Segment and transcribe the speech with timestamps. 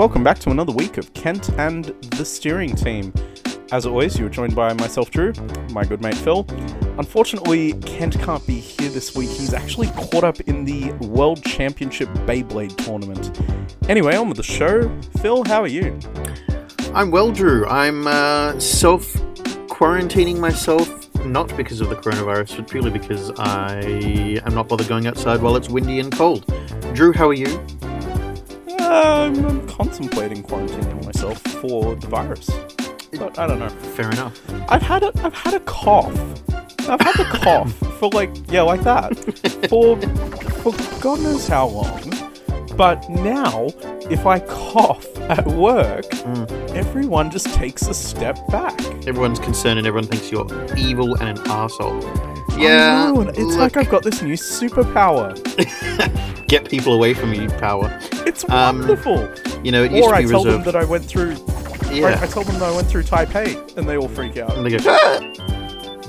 [0.00, 3.12] Welcome back to another week of Kent and the steering team.
[3.70, 5.34] As always, you are joined by myself, Drew,
[5.72, 6.46] my good mate Phil.
[6.96, 9.28] Unfortunately, Kent can't be here this week.
[9.28, 13.38] He's actually caught up in the World Championship Beyblade tournament.
[13.90, 14.90] Anyway, on with the show.
[15.20, 15.98] Phil, how are you?
[16.94, 17.66] I'm well, Drew.
[17.66, 19.12] I'm uh, self
[19.68, 23.82] quarantining myself, not because of the coronavirus, but purely because I
[24.46, 26.46] am not bothered going outside while it's windy and cold.
[26.94, 27.66] Drew, how are you?
[28.90, 32.50] Um, I'm contemplating quarantining myself for the virus,
[33.12, 33.68] but I don't know.
[33.68, 34.36] Fair enough.
[34.68, 36.12] I've had a I've had a cough.
[36.88, 39.16] I've had the cough for like yeah like that
[39.68, 39.96] for
[40.62, 42.02] for God knows how long.
[42.76, 43.68] But now,
[44.10, 46.06] if I cough at work,
[46.74, 48.80] everyone just takes a step back.
[49.06, 52.00] Everyone's concerned and everyone thinks you're evil and an asshole.
[52.58, 55.34] Yeah, know, it's like I've got this new superpower.
[56.48, 57.96] get people away from you, power.
[58.26, 59.28] It's Um, wonderful.
[59.64, 61.32] You know, it used Or to I be tell them that I went through.
[61.32, 64.56] I, I yeah, tell them that I went through Taipei, and they all freak out.
[64.56, 65.18] and they go, "Ah!"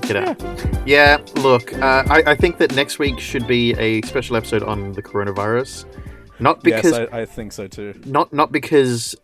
[0.01, 0.87] get out.
[0.87, 4.93] Yeah, look, uh, I, I think that next week should be a special episode on
[4.93, 5.85] the coronavirus.
[6.39, 7.99] Not because yes, I, I think so too.
[8.05, 9.15] not not because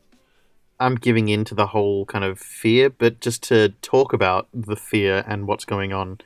[0.80, 4.76] I'm giving in to the whole kind of fear, but just to talk about the
[4.76, 6.20] fear and what's going on.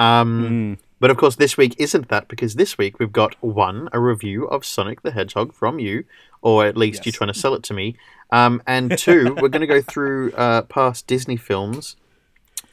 [0.00, 0.78] Um, Mm.
[0.98, 4.44] But of course, this week isn't that because this week we've got one a review
[4.48, 6.04] of Sonic the Hedgehog from you,
[6.42, 7.16] or at least you Yes.
[7.16, 7.96] trying to sell it to me,
[8.30, 11.96] um, and two we're going to go through uh, past Disney films.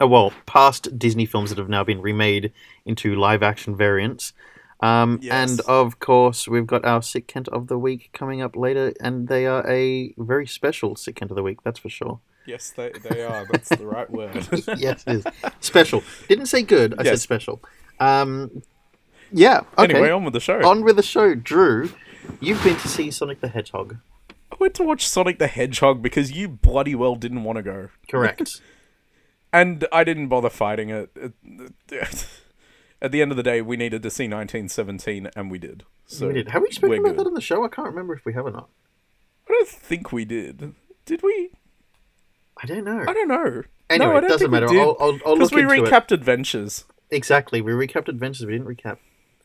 [0.02, 2.52] Uh, well, past Disney films that have now been remade
[2.86, 4.34] into live action variants.
[4.82, 8.94] Um, And of course, we've got our Sick Kent of the Week coming up later,
[9.00, 12.20] and they are a very special Sick Kent of the Week, that's for sure.
[12.48, 13.46] Yes, they, they are.
[13.52, 14.36] That's the right word.
[14.78, 15.26] yes, it is.
[15.60, 16.02] Special.
[16.28, 17.62] Didn't say good, I said special.
[18.00, 18.64] Um,
[19.32, 19.94] yeah, okay.
[19.94, 20.68] Anyway, on with the show.
[20.68, 21.92] On with the show, Drew.
[22.40, 23.98] You've been to see Sonic the Hedgehog.
[24.52, 27.90] I went to watch Sonic the Hedgehog because you bloody well didn't want to go.
[28.10, 28.62] Correct.
[29.54, 31.10] And I didn't bother fighting it.
[31.90, 32.28] It-
[33.02, 35.84] At the end of the day, we needed to see 1917, and we did.
[36.08, 36.50] So we did.
[36.50, 37.20] Have we spoken about good.
[37.20, 37.64] that on the show?
[37.64, 38.70] I can't remember if we have or not.
[39.48, 40.74] I don't think we did.
[41.06, 41.52] Did we?
[42.62, 43.02] I don't know.
[43.08, 43.64] I don't know.
[43.90, 44.68] Anyway, no, it doesn't we matter.
[44.80, 45.92] I'll, I'll, I'll Because look we into it.
[45.92, 46.86] recapped Adventures.
[47.12, 47.62] Exactly.
[47.62, 48.46] We recapped Adventures.
[48.46, 48.98] We didn't recap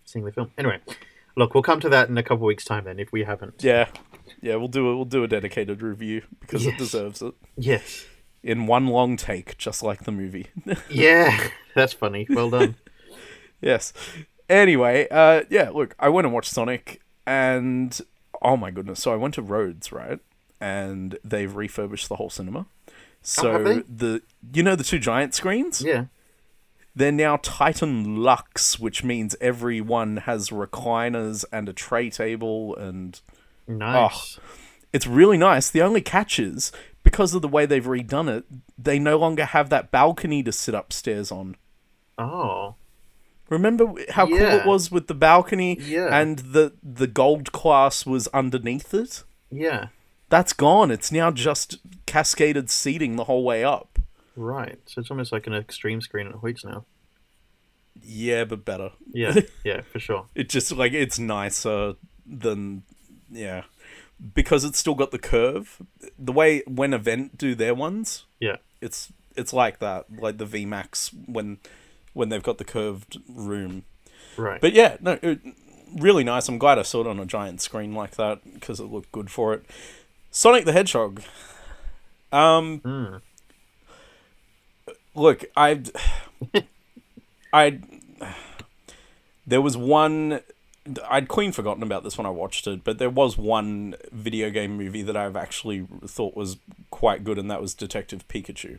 [0.04, 0.50] seeing the film.
[0.58, 0.78] Anyway,
[1.36, 3.62] look, we'll come to that in a couple weeks' time then, if we haven't.
[3.62, 3.88] Yeah,
[4.40, 4.56] yeah.
[4.56, 4.96] We'll do it.
[4.96, 6.74] We'll do a dedicated review because Yes.
[6.74, 8.04] it deserves it Yes.
[8.42, 10.46] in one long take, just like the movie.
[10.90, 11.48] Yeah.
[11.74, 12.26] That's funny.
[12.28, 12.76] Well done.
[13.60, 13.92] Yes.
[14.48, 15.70] Anyway, uh, yeah.
[15.70, 17.96] Look, I went and watched Sonic, and
[18.42, 18.98] oh my goodness!
[19.00, 20.18] So I went to Rhodes, right?
[20.60, 22.66] And they've refurbished the whole cinema.
[23.22, 24.22] So Oh, the
[24.52, 26.06] you know the two giant screens, yeah.
[26.94, 33.20] they're now Titan Luxe, which means everyone has recliners and a tray table, and
[33.68, 34.38] Nice.
[34.38, 34.42] Oh,
[34.92, 35.70] it's really nice.
[35.70, 36.72] The only catch is
[37.04, 38.44] because of the way they've redone it,
[38.76, 41.56] they no longer have that balcony to sit upstairs on.
[42.18, 42.74] Oh.
[43.48, 46.08] Remember how cool it was with the balcony Yeah.
[46.18, 49.22] and the the gold class was underneath it?
[49.50, 49.88] Yeah.
[50.32, 50.90] That's gone.
[50.90, 51.76] It's now just
[52.06, 53.98] cascaded seating the whole way up.
[54.34, 54.78] Right.
[54.86, 56.86] So it's almost like an extreme screen at Hoyts now.
[58.02, 58.92] Yeah, but better.
[59.12, 59.40] Yeah.
[59.62, 60.24] yeah, for sure.
[60.34, 62.84] It just like it's nicer than
[63.30, 63.64] yeah.
[64.34, 65.82] Because it's still got the curve.
[66.18, 68.56] The way when event do their ones, Yeah.
[68.80, 70.06] it's it's like that.
[70.18, 71.58] Like the VMAX when
[72.14, 73.84] when they've got the curved room.
[74.38, 74.62] Right.
[74.62, 75.40] But yeah, no, it,
[75.94, 76.48] really nice.
[76.48, 79.30] I'm glad I saw it on a giant screen like that because it looked good
[79.30, 79.64] for it.
[80.32, 81.22] Sonic the Hedgehog.
[82.32, 83.20] Um, Mm.
[85.14, 85.82] look, I,
[87.52, 87.80] I,
[89.46, 90.40] there was one.
[91.08, 94.76] I'd clean forgotten about this when I watched it, but there was one video game
[94.76, 96.56] movie that I've actually thought was
[96.90, 98.78] quite good, and that was Detective Pikachu.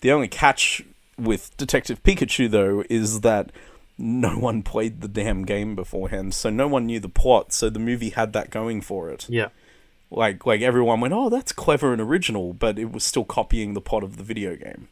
[0.00, 0.82] The only catch
[1.16, 3.52] with Detective Pikachu, though, is that
[3.98, 7.52] no one played the damn game beforehand, so no one knew the plot.
[7.52, 9.26] So the movie had that going for it.
[9.28, 9.48] Yeah.
[10.14, 13.80] Like, like everyone went, "Oh, that's clever and original," but it was still copying the
[13.80, 14.88] plot of the video game.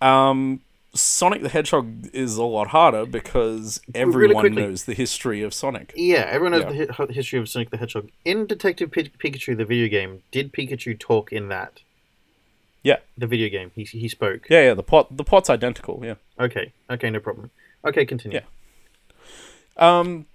[0.00, 0.60] Um,
[0.94, 5.92] Sonic the Hedgehog is a lot harder because everyone quickly- knows the history of Sonic.
[5.96, 6.84] Yeah, everyone knows Yeah.
[6.86, 8.10] the hi- history of Sonic the Hedgehog.
[8.26, 11.80] In Detective Pi- Pikachu, the video game, did Pikachu talk in that?
[12.82, 14.48] Yeah, The video game, he, he spoke.
[14.50, 14.74] yeah, yeah.
[14.74, 16.00] The plot, the plot's identical.
[16.04, 16.14] Yeah.
[16.38, 17.50] Okay, okay, no problem.
[17.86, 18.40] Okay, continue.
[18.40, 19.98] Yeah.
[20.00, 20.26] Um,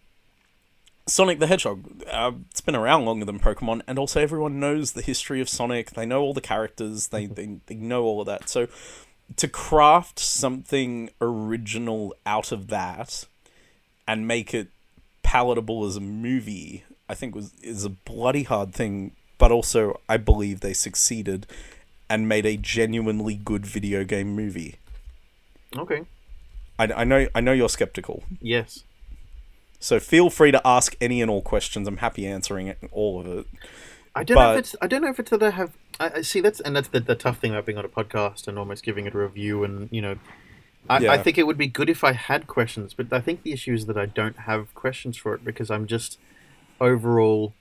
[1.08, 2.04] Sonic the Hedgehog.
[2.10, 5.92] Uh, it's been around longer than Pokemon, and also everyone knows the history of Sonic.
[5.92, 7.08] They know all the characters.
[7.08, 8.50] They they, they know all of that.
[8.50, 8.68] So
[9.36, 13.26] to craft something original out of that
[14.08, 14.70] and make it
[15.22, 20.18] palatable as a movie I think was is a bloody hard thing, but also I
[20.18, 21.48] believe they succeeded
[22.10, 24.76] and made a genuinely good video game movie.
[25.76, 26.04] Okay.
[26.80, 28.84] I, I know I know you're skeptical, Yes.
[29.80, 31.88] So feel free to ask any and all questions.
[31.88, 33.46] I'm happy answering it, all of it.
[34.16, 34.76] I don't know if it's.
[34.82, 35.74] I don't know if it's that I have.
[36.00, 38.48] I, I see that's and that's the, the tough thing about being on a podcast
[38.48, 40.18] and almost giving it a review and you know.
[40.90, 43.52] I, I think it would be good if I had questions, but I think the
[43.52, 46.18] issue is that I don't have questions for it because I'm just
[46.80, 47.54] overall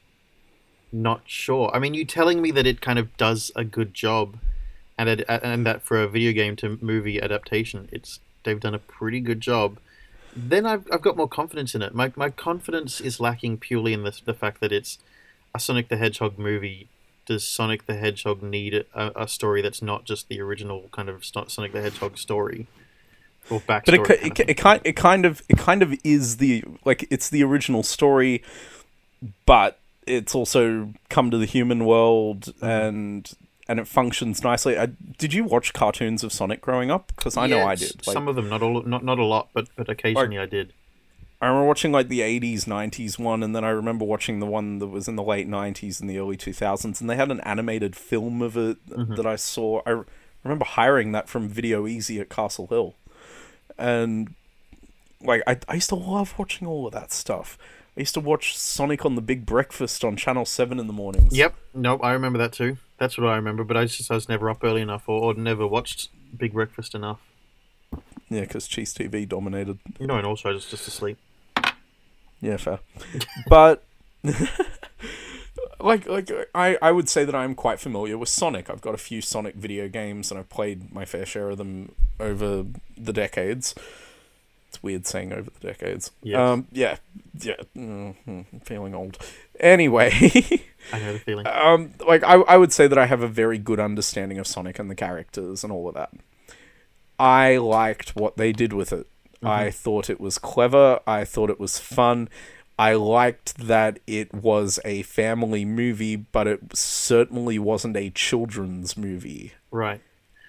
[0.93, 1.71] not sure.
[1.75, 4.39] I mean, you telling me that it kind of does a good job,
[4.97, 8.79] and it, and that for a video game to movie adaptation, it's they've done a
[8.79, 9.79] pretty good job.
[10.37, 11.95] Then I've, I've got more confidence in it.
[11.95, 14.99] My, my confidence is lacking purely in the, the fact that it's
[15.55, 16.89] a Sonic the Hedgehog movie.
[17.25, 21.25] Does Sonic the Hedgehog need a, a story that's not just the original kind of
[21.25, 22.67] Sonic the Hedgehog story
[23.51, 23.85] or backstory?
[23.85, 26.37] But it, kind ki- of it, it kind it kind of it kind of is
[26.37, 28.45] the like it's the original story,
[29.45, 33.33] but it's also come to the human world and
[33.69, 34.79] and it functions nicely.
[34.79, 34.87] I,
[35.19, 37.13] did you watch cartoons of Sonic growing up?
[37.17, 38.07] Because I know I did.
[38.07, 40.73] Like, some of them, not all, not not a lot, but but occasionally I did.
[41.41, 44.79] I remember watching like the '80s, '90s one, and then I remember watching the one
[44.79, 47.95] that was in the late '90s and the early 2000s, and they had an animated
[47.95, 49.17] film of it Mm-hmm.
[49.17, 49.83] that I saw.
[49.87, 50.03] I
[50.45, 52.95] remember hiring that from Video Ezy at Castle Hill,
[53.77, 54.35] and
[55.21, 57.59] like I, I used to love watching all of that stuff.
[57.97, 61.35] I used to watch Sonic on the Big Breakfast on Channel Seven in the mornings.
[61.35, 62.77] Yep, nope, I remember that too.
[62.99, 63.65] That's what I remember.
[63.65, 66.95] But I just I was never up early enough, or, or never watched Big Breakfast
[66.95, 67.21] enough.
[68.29, 69.79] yeah, because Cheese TV dominated.
[69.99, 71.17] You know, and also I was just asleep.
[72.43, 72.81] Yeah, fair.
[73.49, 73.83] but
[75.81, 78.69] like like I, I would say that I'm quite familiar with Sonic.
[78.69, 81.93] I've got a few Sonic video games and I've played my fair share of them
[82.21, 82.67] over
[82.97, 83.75] the decades.
[84.77, 86.11] It's weird saying over the decades.
[86.23, 86.39] Yes.
[86.39, 86.97] Um yeah.
[87.41, 87.55] Yeah.
[87.75, 89.17] Mm, mm, feeling old.
[89.59, 90.11] Anyway,
[90.93, 91.47] I know the feeling.
[91.47, 94.79] um like I I would say that I have a very good understanding of Sonic
[94.79, 96.11] and the characters and all of that.
[97.19, 99.07] I liked what they did with it.
[99.43, 101.01] I thought it was clever.
[101.07, 102.29] I thought it was fun.
[102.79, 109.53] I liked that it was a family movie, but it certainly wasn't a children's movie.
[109.71, 110.01] Right.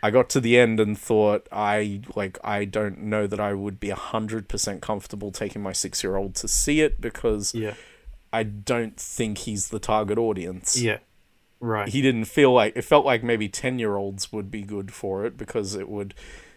[0.07, 3.77] I got to the end and thought I like I don't know that I would
[3.80, 7.74] be hundred percent comfortable taking my six year old to see it because Yeah.
[8.31, 11.00] I don't think he's the target audience Yeah.
[11.59, 11.89] Right.
[11.89, 15.25] he didn't feel like it felt like maybe 10 year olds would be good for
[15.25, 16.13] it because it would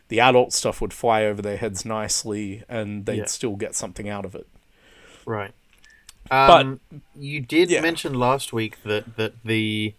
[0.08, 3.25] the adult stuff would fly over their heads nicely and they'd Yeah.
[3.26, 4.47] still get something out of it
[5.26, 5.52] Right.
[6.29, 6.81] But- Um,
[7.19, 7.81] you did yeah.
[7.81, 9.94] mention last week that that the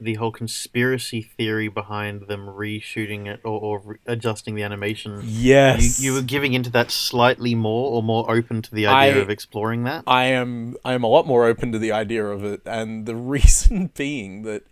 [0.00, 5.20] the whole conspiracy theory behind them reshooting it or, or re- adjusting the animation.
[5.24, 9.16] yes You, you were giving into that slightly more or more open to the idea
[9.18, 10.04] I- of exploring that.
[10.06, 13.16] I am I am a lot more open to the idea of it and the
[13.36, 14.62] reason being that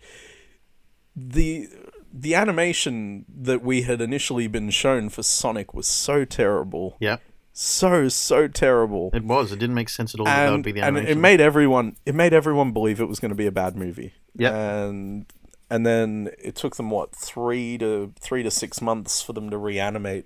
[1.15, 1.67] the
[2.13, 7.17] the animation that we had initially been shown for Sonic was so terrible Yeah,
[7.59, 9.51] so so terrible it was.
[9.51, 10.25] It didn't make sense at all.
[10.27, 13.07] that, that would and, be the and it made everyone it made everyone believe it
[13.07, 14.13] was going to be a bad movie.
[14.35, 14.53] Yep.
[14.53, 15.25] And
[15.69, 19.57] and then it took them what three to three to six months for them to
[19.57, 20.25] reanimate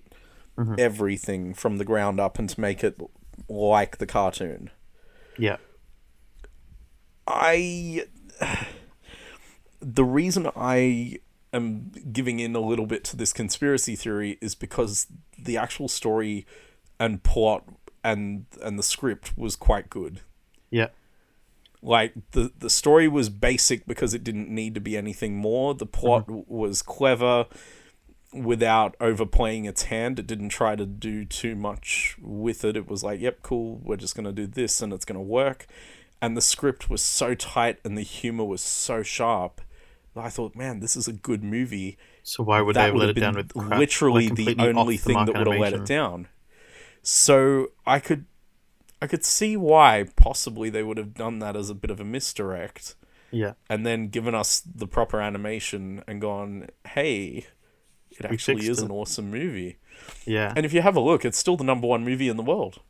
[0.57, 0.75] Mm-hmm.
[0.77, 3.00] everything from the ground up and to make it
[3.47, 4.69] like the cartoon.
[5.38, 5.55] yeah,
[7.25, 8.03] I
[9.79, 11.19] the reason I
[11.53, 15.07] am giving in a little bit to this conspiracy theory is because
[15.39, 16.45] the actual story
[17.01, 17.63] and plot
[18.03, 20.22] and and the script was quite good.
[20.70, 20.89] yeah,
[21.81, 25.74] like the the story was basic because it didn't need to be anything more.
[25.74, 26.41] The plot mm-hmm.
[26.41, 27.48] w was clever
[28.31, 30.20] without overplaying its hand.
[30.20, 32.77] It didn't try to do too much with it.
[32.77, 35.34] It was like yep cool we're just going to do this and it's going to
[35.41, 35.65] work.
[36.22, 39.60] And the script was so tight and the humor was so sharp
[40.13, 41.98] that i thought man this is a good movie.
[42.22, 45.03] So why would they have let it down with crap, literally like the only the
[45.03, 46.27] thing that would have let it down.
[47.03, 48.25] So I could,
[49.01, 52.03] I could see why possibly they would have done that as a bit of a
[52.05, 52.96] misdirect,
[53.31, 57.48] Yeah, and then given us the proper animation and gone, hey,
[58.12, 59.77] it actually is it." an awesome movie.
[60.25, 62.43] yeah, And if you have a look, it's still the number one movie in the
[62.43, 62.81] world.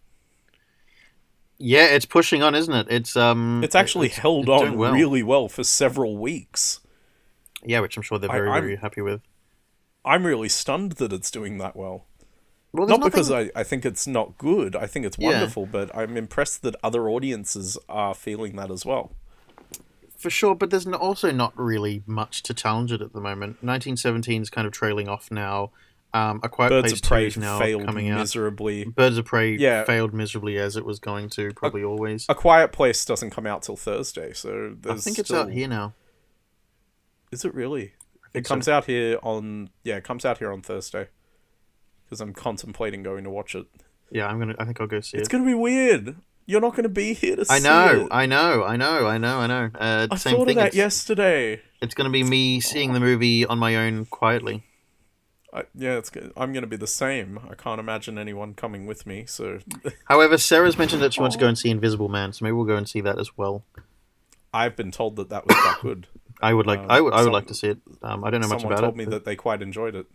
[1.58, 1.86] yeah.
[1.86, 2.88] It's pushing on, isn't it?
[2.90, 4.94] It's um, It's actually it's- held it's on well.
[4.94, 6.80] really well for several weeks.
[7.64, 9.22] Yeah, which I'm sure they're very I'm- very happy with.
[10.04, 12.06] I'm really stunned that it's doing that well.
[12.74, 14.76] Well, not because I, I think it's not good.
[14.76, 15.32] I think it's Yeah.
[15.32, 19.12] wonderful, but I'm impressed that other audiences are feeling that as well.
[20.18, 23.58] For sure, but there's also not really much to challenge it at the moment.
[23.64, 25.72] 1917 is kind of trailing off now.
[26.14, 28.20] Um, a Quiet Birds Place of Prey 2 is now failed coming out.
[28.20, 28.84] miserably.
[28.86, 29.84] Birds of Prey Yeah.
[29.86, 32.26] failed miserably as it was going to, probably always.
[32.30, 35.68] A Quiet Place doesn't come out till Thursday, so I think it's still- out here
[35.68, 35.94] now.
[37.32, 37.84] Is it really?
[37.84, 37.94] It
[38.34, 38.54] think so.
[38.54, 41.08] comes out here on yeah, it comes out here on Thursday.
[42.12, 43.68] Because I'm contemplating going to watch it.
[44.12, 44.54] Yeah, I'm gonna.
[44.60, 45.20] I think I'll go see It's it.
[45.20, 46.18] It's gonna be weird.
[46.46, 48.08] You're not gonna be here to I see know, it.
[48.12, 49.38] I know, I know, I know, I know.
[49.38, 49.70] I know.
[49.74, 50.58] Uh, I same thought thing.
[50.58, 51.62] of that it's, yesterday.
[51.82, 54.66] it's gonna be me seeing the movie on my own quietly.
[55.54, 56.12] I, yeah, it's.
[56.36, 57.40] I'm gonna be the same.
[57.50, 59.24] I can't imagine anyone coming with me.
[59.26, 59.60] So
[60.10, 62.66] However, Sarah's mentioned that she wants to go and see Invisible Man, so maybe we'll
[62.66, 63.64] go and see that as well.
[64.54, 66.08] I've been told that that was that good.
[66.42, 66.80] I would like.
[66.80, 67.14] Um, I would.
[67.14, 67.78] I would some- like to see it.
[68.02, 68.76] Um, I don't know much about it.
[68.76, 70.08] Someone told me but- that they quite enjoyed it.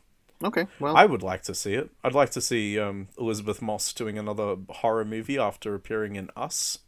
[0.45, 1.91] Okay, well, I would like to see it.
[2.05, 6.79] I'd like to see um, Elisabeth Moss doing another horror movie after appearing in Us.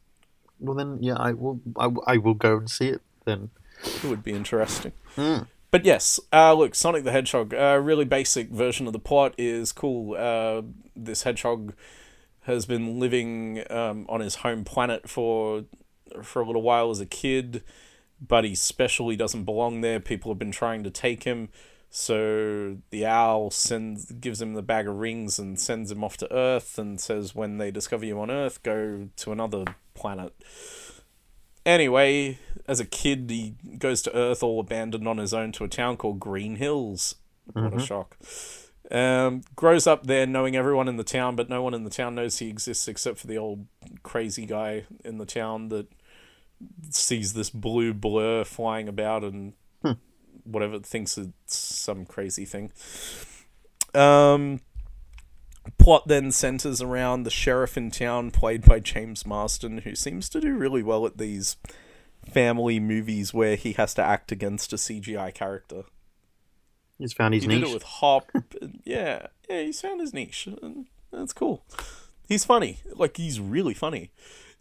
[0.60, 1.60] well then, yeah, I will.
[1.76, 3.50] I, I will go and see it then.
[3.84, 4.92] It would be interesting.
[5.16, 5.38] Hmm.
[5.70, 7.52] But yes, uh, look, Sonic the Hedgehog.
[7.52, 10.14] A really basic version of the plot is cool.
[10.16, 10.62] Uh,
[10.96, 11.74] this hedgehog
[12.42, 15.64] has been living um, on his home planet for
[16.22, 17.62] for a little while as a kid,
[18.26, 19.10] but he's special.
[19.10, 20.00] He doesn't belong there.
[20.00, 21.50] People have been trying to take him.
[21.90, 26.32] So the owl sends gives him the bag of rings and sends him off to
[26.32, 29.64] Earth and says, "When they discover you on Earth, go to another
[29.94, 30.34] planet."
[31.64, 35.68] Anyway, as a kid, he goes to Earth all abandoned on his own to a
[35.68, 37.14] town called Green Hills.
[37.52, 38.16] What a shock.
[38.90, 42.14] Um, grows up there knowing everyone in the town, but no one in the town
[42.14, 43.66] knows he exists except for the old
[44.02, 45.88] crazy guy in the town that
[46.90, 49.52] sees this blue blur flying about and
[50.50, 52.72] whatever thinks it's some crazy thing.
[53.94, 54.60] Um,
[55.78, 60.40] plot then centers around the sheriff in town, played by James Marsden, who seems to
[60.40, 61.56] do really well at these
[62.30, 65.84] family movies where he has to act against a CGI character.
[66.98, 67.60] He's found his he niche.
[67.60, 68.30] did it with Hop.
[68.84, 71.64] yeah, yeah, he's found his niche, and that's cool.
[72.26, 74.10] He's funny, like he's really funny.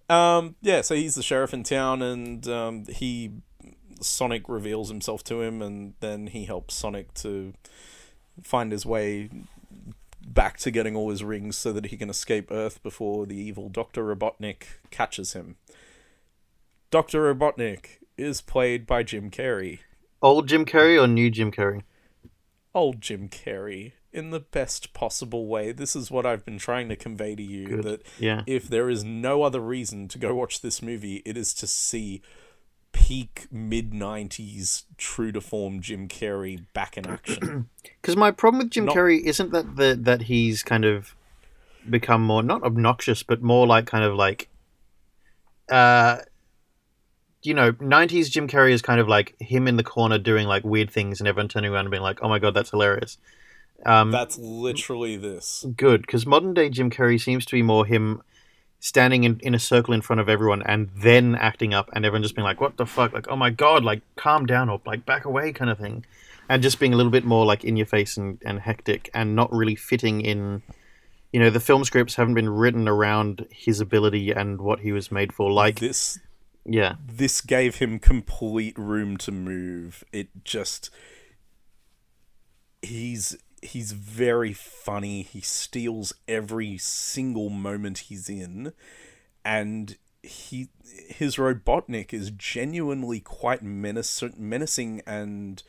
[0.10, 3.32] Um, yeah, so he's the sheriff in town, and um, he
[4.02, 7.54] Sonic reveals himself to him, and then he helps Sonic to
[8.44, 9.30] find his way
[10.26, 13.70] back to getting all his rings so that he can escape Earth before the evil
[13.70, 15.56] Doctor Robotnik catches him.
[16.92, 19.80] Doctor Robotnik is played by Jim Carrey
[20.22, 21.84] Old Jim Carrey or new Jim Carrey?
[22.74, 25.72] old Jim Carrey in the best possible way.
[25.72, 27.84] This is what I've been trying to convey to you Good.
[27.84, 28.44] that Yeah.
[28.46, 32.22] if there is no other reason to go watch this movie, it is to see
[32.98, 37.70] peak mid 90s true to form Jim Carrey back in action.
[38.02, 41.14] Because my problem with Jim Not- Carrey isn't that the, that he's kind of
[41.90, 44.50] become more not obnoxious, but more like kind of like,
[45.70, 46.18] uh,
[47.44, 50.64] you know, '90s Jim Carrey is kind of like him in the corner doing like
[50.64, 53.18] weird things, and everyone turning around and being like, "Oh my god, that's hilarious."
[53.86, 55.66] Um, That's literally this.
[55.76, 58.22] good because modern day Jim Carrey seems to be more him
[58.80, 62.24] standing in, in a circle in front of everyone and then acting up, and everyone
[62.24, 65.06] just being like, "What the fuck?" Like, "Oh my god!" Like, calm down or like
[65.06, 66.06] back away, kind of thing,
[66.50, 69.36] and just being a little bit more like in your face and, and hectic, and
[69.36, 70.62] not really fitting in.
[71.34, 75.12] You know, the film scripts haven't been written around his ability and what he was
[75.12, 75.52] made for.
[75.52, 76.20] Like, this
[76.66, 80.04] yeah, this gave him complete room to move.
[80.12, 80.90] It just
[82.82, 85.24] he's he's very funny.
[85.24, 88.74] He steals every single moment he's in
[89.44, 90.70] and he
[91.10, 95.62] his Robotnik is genuinely quite menace, menacing and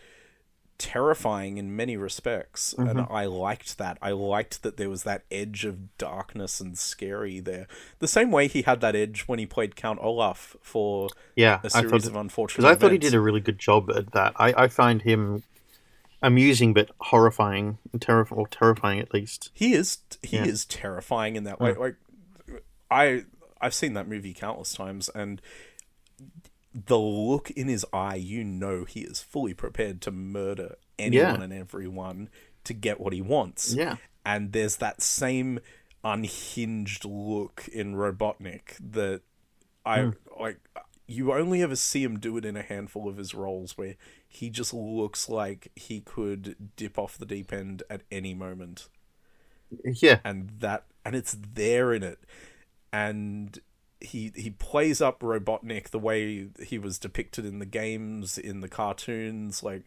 [0.79, 3.13] terrifying in many respects and mm-hmm.
[3.13, 3.99] I liked that.
[4.01, 7.67] I liked that there was that edge of darkness and scary there.
[7.99, 11.61] The same way he had that edge when he played Count Olaf for yeah.
[11.65, 13.91] a I series thought of unfortunate because I thought he did a really good job
[13.91, 14.35] at that.
[14.37, 15.43] I, I find him
[16.23, 19.51] amusing but horrifying, terrifying, or terrifying at least.
[19.55, 20.45] He is he Yeah.
[20.47, 21.75] is terrifying in that way.
[21.75, 21.97] Like
[22.91, 23.25] I
[23.61, 25.41] I've seen that movie countless times and
[26.75, 31.43] the look in his eye, you know he is fully prepared to murder anyone Yeah.
[31.43, 32.29] and everyone
[32.65, 33.75] to get what he wants.
[33.75, 33.97] Yeah.
[34.25, 35.61] And there's that same
[36.05, 39.23] unhinged look in Robotnik that
[39.85, 40.11] I Hmm.
[40.39, 40.59] like
[41.07, 43.97] you only ever see him do it in a handful of his roles where
[44.29, 48.89] he just looks like he could dip off the deep end at any moment.
[49.85, 52.19] Yeah, and that and it's there in it.
[52.93, 53.59] And
[54.01, 58.69] he he plays up robotnik the way he was depicted in the games in the
[58.69, 59.83] cartoons like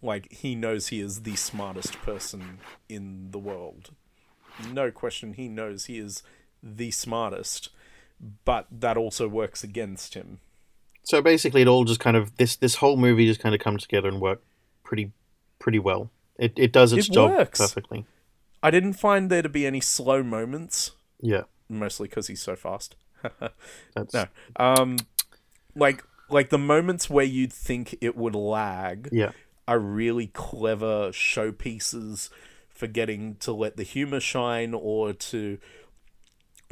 [0.00, 3.90] like he knows he is the smartest person in the world.
[4.72, 6.22] No question he knows he is
[6.62, 7.68] the smartest
[8.44, 10.38] but that also works against him
[11.04, 13.82] So basically, it all just kind of this this whole movie just kind of comes
[13.82, 14.42] together and work
[14.84, 15.12] pretty
[15.58, 16.10] pretty well.
[16.38, 17.58] It it does its It job works.
[17.58, 18.06] perfectly.
[18.62, 22.94] I didn't find there to be any slow moments, Yeah, mostly because he's so fast.
[24.14, 24.98] No, um,
[25.74, 29.32] like like the moments where you'd think it would lag yeah,
[29.68, 32.30] are really clever showpieces
[32.68, 35.58] for getting to let the humor shine or to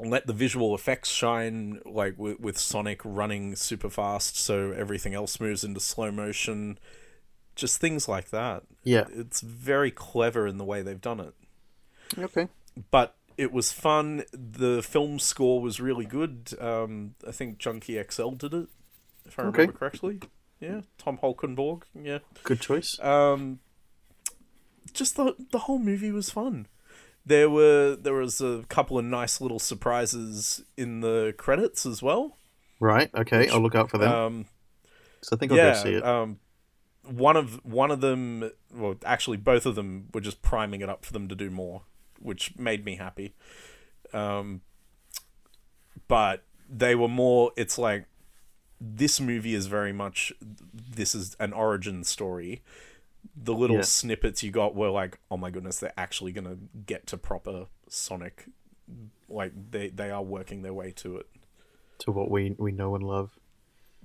[0.04, 5.38] let the visual effects shine like with, with sonic running super fast so everything else
[5.40, 6.78] moves into slow motion
[7.54, 9.04] just things like that yeah.
[9.12, 11.34] it's very clever in the way they've done it
[12.18, 12.48] Okay.
[12.90, 18.30] but it was fun the film score was really good um, i think junkie xl
[18.30, 18.68] did it
[19.26, 19.62] if i Okay.
[19.62, 20.20] remember correctly
[20.60, 22.98] yeah tom holkenborg yeah Good choice.
[23.00, 23.58] um,
[24.92, 26.66] just the the whole movie was fun.
[27.30, 32.36] There were there was a couple of nice little surprises in the credits as well.
[32.80, 33.08] Right.
[33.14, 33.46] Okay.
[33.48, 34.12] I'll look out for them.
[34.12, 34.46] Um,
[35.22, 36.04] so I think I'll yeah, go see it.
[36.04, 36.40] um,
[37.04, 41.04] one of one of them, well, actually both of them were just priming it up
[41.04, 41.82] for them to do more,
[42.18, 43.34] which made me happy.
[44.12, 44.62] Um,
[46.08, 47.52] but they were more.
[47.56, 48.06] It's like
[48.80, 52.64] this movie is very much this is an origin story.
[53.36, 53.82] The little Yeah.
[53.82, 58.46] snippets you got were like, oh my goodness, they're actually gonna get to proper Sonic.
[59.28, 61.26] Like they they are working their way to it.
[62.00, 63.38] to what we we know and love.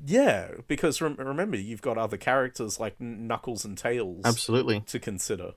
[0.05, 4.82] Yeah, because rem- remember you've got other characters like Knuckles and Tails Absolutely.
[4.82, 5.53] to consider.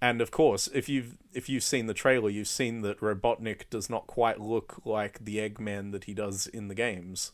[0.00, 3.90] And of course, if you've if you've seen the trailer, you've seen that Robotnik does
[3.90, 7.32] not quite look like the Eggman that he does in the games.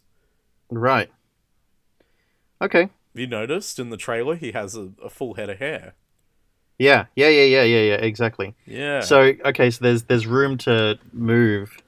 [0.70, 1.10] Right.
[2.62, 2.88] Okay.
[3.14, 5.94] You noticed in the trailer he has a, a full head of hair?
[6.78, 7.06] Yeah.
[7.14, 7.28] Yeah.
[7.28, 7.44] Yeah.
[7.44, 7.62] Yeah.
[7.62, 7.80] Yeah.
[7.80, 7.94] Yeah.
[7.94, 8.54] Exactly.
[8.66, 9.00] Yeah.
[9.00, 9.70] So okay.
[9.70, 11.78] So there's there's room to move.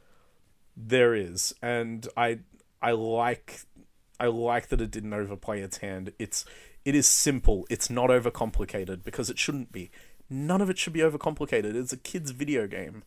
[0.77, 2.41] There is, and I
[2.81, 3.61] I like
[4.21, 6.13] I like that it didn't overplay its hand.
[6.19, 6.45] It's
[6.85, 7.67] it is simple.
[7.69, 9.91] It's not overcomplicated because it shouldn't be.
[10.31, 11.75] None of it should be overcomplicated.
[11.75, 13.03] It's a kid's video game.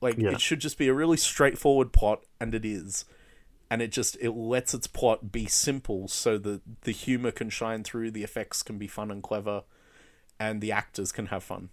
[0.00, 0.30] Like Yeah.
[0.30, 3.04] it should just be a really straightforward plot, and it is.
[3.70, 7.84] And it just it lets its plot be simple so that the humor can shine
[7.84, 9.64] through, the effects can be fun and clever,
[10.40, 11.68] and the actors can have fun.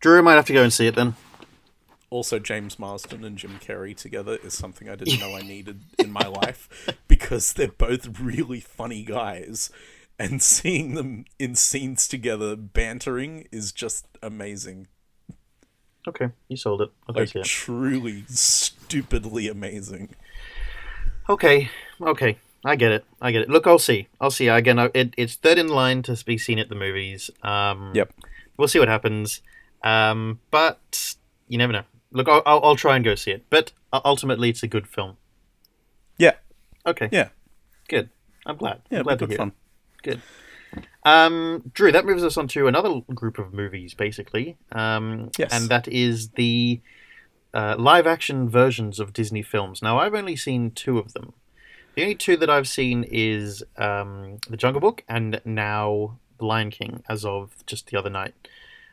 [0.00, 1.16] Drew might have to go and see it then.
[2.10, 6.12] also James Marsden and Jim Carrey together is something I didn't know I needed in
[6.12, 9.70] my life because they're both really funny guys
[10.18, 14.86] and seeing them in scenes together bantering is just amazing.
[16.06, 16.90] Okay, you sold it.
[17.08, 17.44] I'll Like it.
[17.44, 20.14] truly stupidly amazing.
[21.28, 21.70] Okay.
[22.00, 22.38] Okay.
[22.64, 23.04] I get it.
[23.20, 23.48] I get it.
[23.48, 24.08] Look, I'll see.
[24.20, 24.48] I'll see.
[24.48, 27.30] Again, it, it's third in line to be seen at the movies.
[27.42, 28.12] Um, Yep.
[28.56, 29.40] We'll see what happens.
[29.84, 31.14] Um, but
[31.46, 31.84] you never know.
[32.10, 33.44] Look, I'll, I'll, I'll try and go see it.
[33.50, 35.16] But ultimately, it's a good film.
[36.18, 36.32] Yeah.
[36.84, 37.08] Okay.
[37.12, 37.28] Yeah.
[37.88, 38.10] Good.
[38.44, 38.80] I'm glad.
[38.90, 39.38] Yeah, I'm glad to good hear.
[39.38, 39.52] fun.
[40.02, 40.20] Good.
[41.04, 44.56] Um, Drew, that moves us on to another group of movies, basically.
[44.72, 45.52] Um, Yes.
[45.52, 46.80] And that is the
[47.54, 49.82] uh, live action versions of Disney films.
[49.82, 51.32] Now, I've only seen two of them.
[51.94, 56.70] The only two that I've seen is um, The Jungle Book and now The Lion
[56.70, 58.34] King, as of just the other night.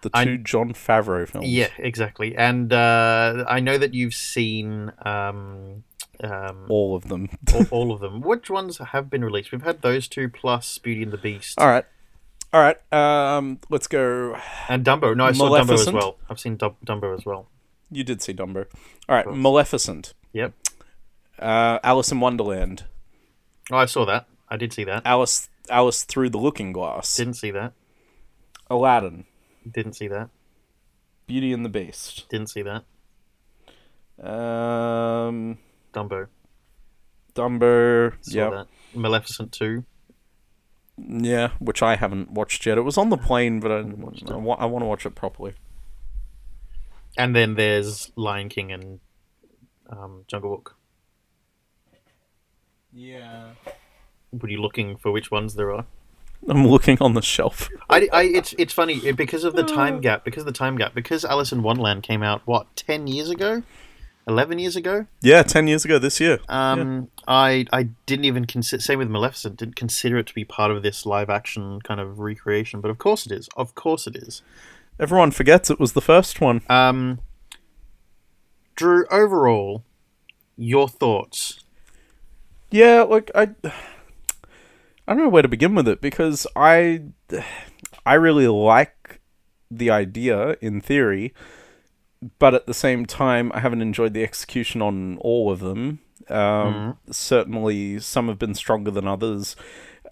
[0.02, 1.48] The I- two Jon Favreau films.
[1.48, 2.36] Yeah, exactly.
[2.36, 5.84] And uh, I know that you've seen um,
[6.24, 7.30] um, All of them.
[7.54, 8.22] all, all of them.
[8.22, 9.52] Which ones have been released?
[9.52, 11.60] We've had those two plus Beauty and the Beast.
[11.60, 11.86] All right.
[12.54, 12.78] All right.
[12.94, 14.38] Um let's go
[14.70, 15.14] And Dumbo.
[15.18, 16.18] No, I saw Dumbo as well.
[16.30, 17.48] I've seen Dumbo as well.
[17.92, 18.66] You did see Dumbo.
[19.08, 19.28] All right.
[19.28, 20.14] Maleficent.
[20.34, 20.54] Yep.
[21.40, 22.86] Uh Alice in Wonderland.
[23.72, 24.28] Oh, I saw that.
[24.50, 25.04] I did see that.
[25.06, 27.16] Alice Alice through the Looking Glass.
[27.16, 27.74] Didn't see that.
[28.70, 29.26] Aladdin.
[29.70, 30.30] Didn't see that.
[31.28, 32.26] Beauty and the Beast.
[32.30, 32.84] Didn't see that.
[34.22, 35.58] Um,
[35.94, 36.28] Dumbo.
[37.34, 38.14] Dumbo.
[38.22, 38.68] Saw Yeah, that.
[38.94, 39.84] Maleficent 2.
[40.98, 42.78] yeah, which I haven't watched yet.
[42.78, 43.80] It was on the plane, but I.
[43.80, 45.54] I, wa- I want to watch it properly.
[47.18, 49.00] And then there's Lion King and
[49.90, 50.76] um, Jungle Book.
[52.94, 53.52] Yeah.
[54.32, 55.86] Were you looking for which ones there are?
[56.48, 57.70] I'm looking on the shelf.
[57.90, 60.24] I, I, it's, it's funny because of the time gap.
[60.24, 60.94] Because of the time gap.
[60.94, 63.64] Because Alice in Wonderland came out what ten years ago,
[64.28, 65.08] eleven years ago.
[65.22, 66.40] Yeah, ten years ago this year.
[66.48, 68.82] Um, I I didn't even consider.
[68.82, 69.58] Same with Maleficent.
[69.58, 72.80] Didn't consider it to be part of this live action kind of recreation.
[72.80, 73.50] But of course it is.
[73.56, 74.42] Of course it is.
[75.00, 76.62] Everyone forgets it was the first one.
[76.70, 77.20] Um,
[78.76, 79.84] Drew, overall,
[80.56, 81.60] your thoughts?
[82.72, 83.50] Yeah, like I,
[85.08, 87.04] I don't know where to begin with it because I,
[88.06, 89.22] I really like
[89.70, 91.34] the idea in theory,
[92.40, 96.00] but at the same time, I haven't enjoyed the execution on all of them.
[96.30, 99.56] Um, Certainly, some have been stronger than others.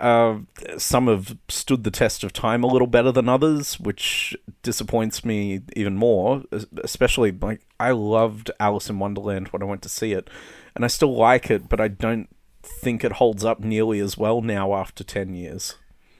[0.03, 0.39] Uh,
[0.77, 5.61] some have stood the test of time a little better than others, which disappoints me
[5.77, 6.43] even more.
[6.83, 10.29] Especially like I loved Alice in Wonderland when I went to see it,
[10.75, 12.27] and I still like it, but I don't
[12.61, 15.75] think it holds up nearly as well now after ten years.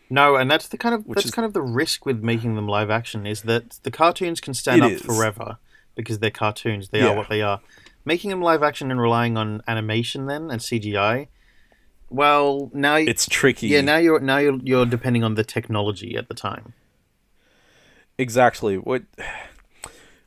[0.09, 2.55] No, and that's the kind of Which that's is- kind of the risk with making
[2.55, 5.01] them live action is that the cartoons can stand up is.
[5.01, 5.57] forever
[5.95, 6.89] because they're cartoons.
[6.89, 7.09] They Yeah.
[7.09, 7.59] are what they are.
[8.05, 11.27] Making them live action and relying on animation then and CGI.
[12.13, 13.67] Well, now you, It's tricky.
[13.67, 16.73] yeah, now you're now you're you're depending on the technology at the time.
[18.19, 18.77] Exactly.
[18.77, 19.03] What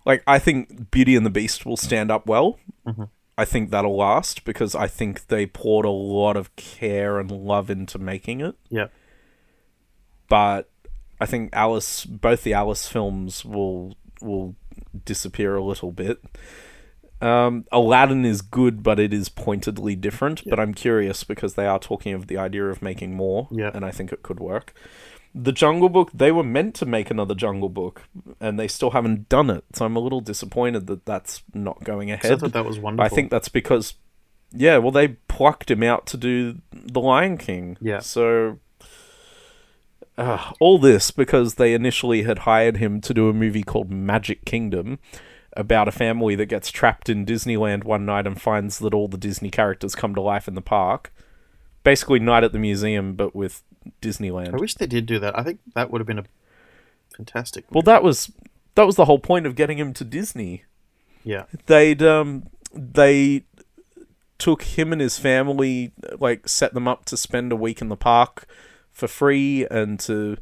[0.05, 2.59] like I think Beauty and the Beast will stand up well.
[2.87, 3.09] Mhm.
[3.39, 7.71] I think that'll last because I think they poured a lot of care and love
[7.71, 8.57] into making it.
[8.69, 8.89] Yeah.
[10.29, 10.69] But
[11.21, 14.57] I think Alice both the Alice films will will
[15.05, 16.19] disappear a little bit.
[17.21, 20.43] Um, Aladdin is good, but it is pointedly different.
[20.49, 23.71] But I'm curious because they are talking of the idea of making more, Yeah.
[23.75, 24.75] and I think it could work.
[25.35, 28.03] The Jungle Book, they were meant to make another Jungle Book,
[28.41, 29.65] and they still haven't done it.
[29.75, 32.41] So I'm a little disappointed that that's not going 'Cause I ahead.
[32.41, 33.05] thought that was wonderful.
[33.05, 33.95] I think that's because,
[34.53, 37.77] yeah, well, they plucked him out to do The Lion King.
[37.83, 37.99] Yeah.
[37.99, 38.61] So,
[40.19, 44.45] uh, all this because they initially had hired him to do a movie called Magic
[44.47, 44.99] Kingdom
[45.57, 49.17] about a family that gets trapped in Disneyland one night and finds that all the
[49.17, 51.13] Disney characters come to life in the park.
[51.83, 53.63] Basically, Night at the Museum, but with
[54.03, 54.55] Disneyland.
[54.55, 55.39] I wish they did do that.
[55.39, 56.25] I think that would have been a
[57.17, 57.65] fantastic.
[57.71, 58.33] Well, that was
[58.75, 60.65] that was the whole point of getting him to Disney.
[61.25, 63.45] yeah, they'd um they
[64.39, 67.97] took him and his family like set them up to spend a week in the
[67.97, 68.47] park
[68.93, 70.37] for free and to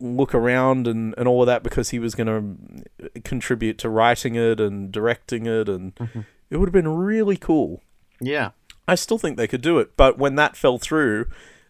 [0.00, 4.34] look around and, and all of that because he was going to contribute to writing
[4.34, 5.92] it and directing it and
[6.50, 7.82] it would have been really cool
[8.20, 8.50] yeah,
[8.88, 11.26] i still think they could do it but when that fell through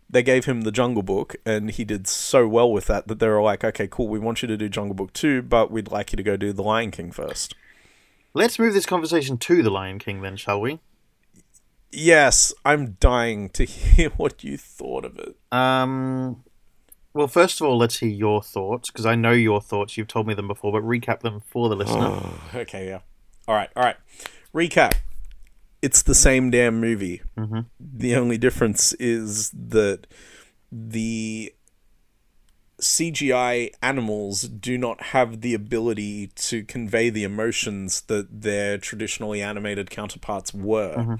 [0.08, 3.28] they gave him the jungle book and he did so well with that that they
[3.28, 6.12] were like okay cool we want you to do jungle book 2 but we'd like
[6.12, 7.54] you to go do the lion king first
[8.34, 10.80] Let's move this conversation to the Lion King then, shall we?
[11.90, 15.36] Yes, I'm dying to hear what you thought of it.
[15.50, 16.44] Um,
[17.18, 19.96] well, first of all, let's hear your thoughts because I know your thoughts.
[19.96, 22.20] You've told me them before, but recap them for the listener.
[22.54, 23.00] Okay, yeah.
[23.48, 23.96] All right, all right.
[24.54, 24.94] Recap.
[25.82, 27.22] It's the same damn movie.
[27.36, 27.66] Mhm.
[27.80, 30.06] The only difference is that
[30.70, 31.52] the
[32.80, 39.90] CGI animals do not have the ability to convey the emotions that their traditionally animated
[39.90, 41.18] counterparts were.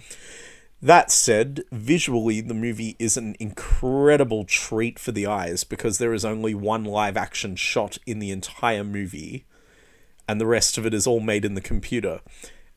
[0.81, 6.25] That said, visually, the movie is an incredible treat for the eyes because there is
[6.25, 9.45] only one live action shot in the entire movie,
[10.29, 12.21] and the rest of it is all made in the computer.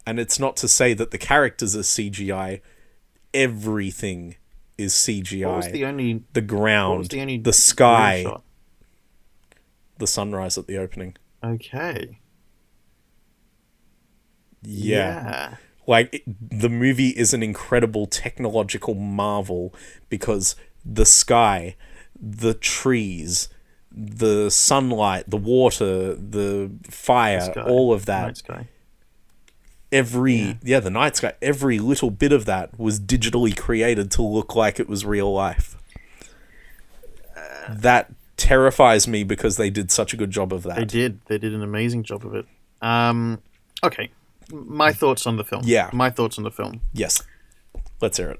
[0.05, 2.61] And it's not to say that the characters are CGI,
[3.35, 4.35] everything
[4.79, 5.71] is CGI.
[5.71, 6.23] The only?
[6.33, 7.37] the ground, the only?
[7.37, 8.25] the sky,
[9.99, 11.15] the sunrise at the opening.
[11.43, 12.19] Okay.
[14.63, 15.57] yeah.
[15.87, 16.23] Like it,
[16.59, 19.73] the movie is an incredible technological marvel
[20.09, 21.75] because the sky
[22.19, 23.49] the trees
[23.91, 27.61] the sunlight the water the fire Sky.
[27.61, 28.67] all of that Night sky.
[29.91, 30.79] every yeah.
[30.79, 34.87] the night sky every little bit of that was digitally created to look like it
[34.87, 35.77] was real life
[37.69, 40.75] that terrifies me because they did such a good job of that.
[40.77, 41.19] They did.
[41.27, 42.45] They did an amazing job of it.
[42.81, 43.41] Um,
[43.83, 44.09] okay.
[44.51, 45.63] My thoughts on the film.
[45.65, 45.89] Yeah.
[45.93, 46.81] My thoughts on the film.
[46.93, 47.23] yes
[48.01, 48.39] let's hear it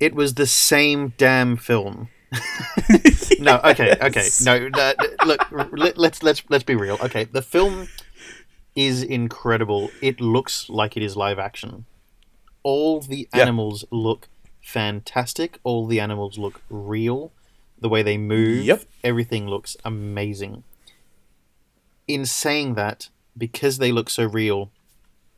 [0.00, 2.08] It was the same damn film.
[3.40, 4.28] no, okay, okay.
[4.42, 4.92] No, no,
[5.24, 5.40] look,
[5.72, 6.98] let, let's let's let's be real.
[7.02, 7.88] Okay, the film
[8.76, 9.90] is incredible.
[10.02, 11.86] It looks like it is live action.
[12.62, 14.28] All the animals look
[14.60, 15.58] fantastic.
[15.64, 17.32] All the animals look real.
[17.80, 18.82] The way they move, Yep.
[19.02, 20.64] everything looks amazing.
[22.06, 24.70] In saying that, because they look so real,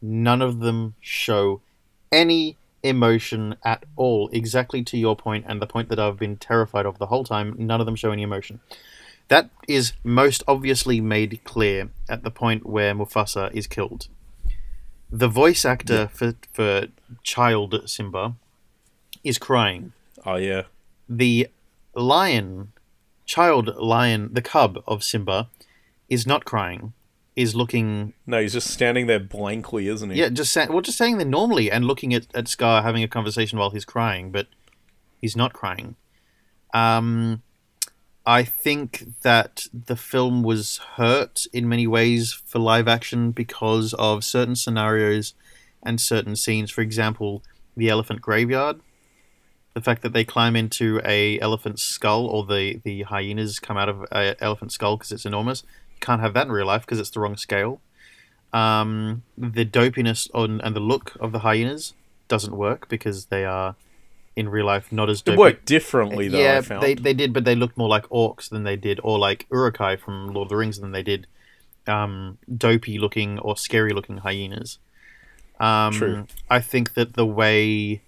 [0.03, 1.61] none of them show
[2.11, 4.29] any emotion at all.
[4.33, 7.55] Exactly to your point, and the point that I've been terrified of the whole time,
[7.59, 8.61] none of them show any emotion.
[9.29, 14.09] That is most obviously made clear at the point where Mufasa is killed.
[15.11, 16.87] The voice actor for, for
[17.23, 18.35] child Simba
[19.23, 19.93] is crying.
[20.25, 20.63] oh yeah
[21.09, 21.49] The
[21.95, 22.73] lion,
[23.25, 25.49] child lion, the cub of Simba,
[26.09, 26.93] is not crying.
[27.41, 30.99] Is looking no he's just standing there blankly isn't he yeah, just saying well, just
[30.99, 34.47] saying there normally and looking at, at Scar having a conversation while he's crying, but
[35.21, 35.97] he's not crying.
[36.75, 37.43] Um,
[38.27, 44.25] I think that the film was hurt in many ways for live action because of
[44.25, 45.35] certain scenarios
[45.83, 46.71] and certain scenes.
[46.71, 47.43] For example,
[47.77, 48.81] the elephant graveyard.
[49.75, 53.89] The fact that they climb into a elephant's skull, or the the hyenas come out
[53.89, 55.63] of a elephant skull because it's enormous.
[56.01, 57.81] You can't have that in real life because it's the wrong scale.
[58.53, 61.95] Um, the dopiness on and the look of the hyenas
[62.29, 63.77] doesn't work because they are
[64.37, 66.39] in real life not as It worked differently though.
[66.41, 66.83] yeah, I found.
[66.83, 69.97] they they did, but they looked more like orcs than they did, or like Uruk-hai
[69.97, 71.27] from Lord of the Rings than they did
[71.87, 74.79] um, dopey looking or scary looking hyenas.
[75.59, 76.27] Um, True.
[76.49, 78.01] I think that the way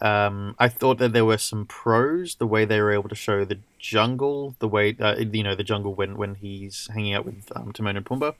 [0.00, 3.44] um, I thought that there were some pros, the way they were able to show
[3.44, 7.50] the jungle, the way uh, you know the jungle when when he's hanging out with
[7.54, 8.34] um, Timon and Pumbaa.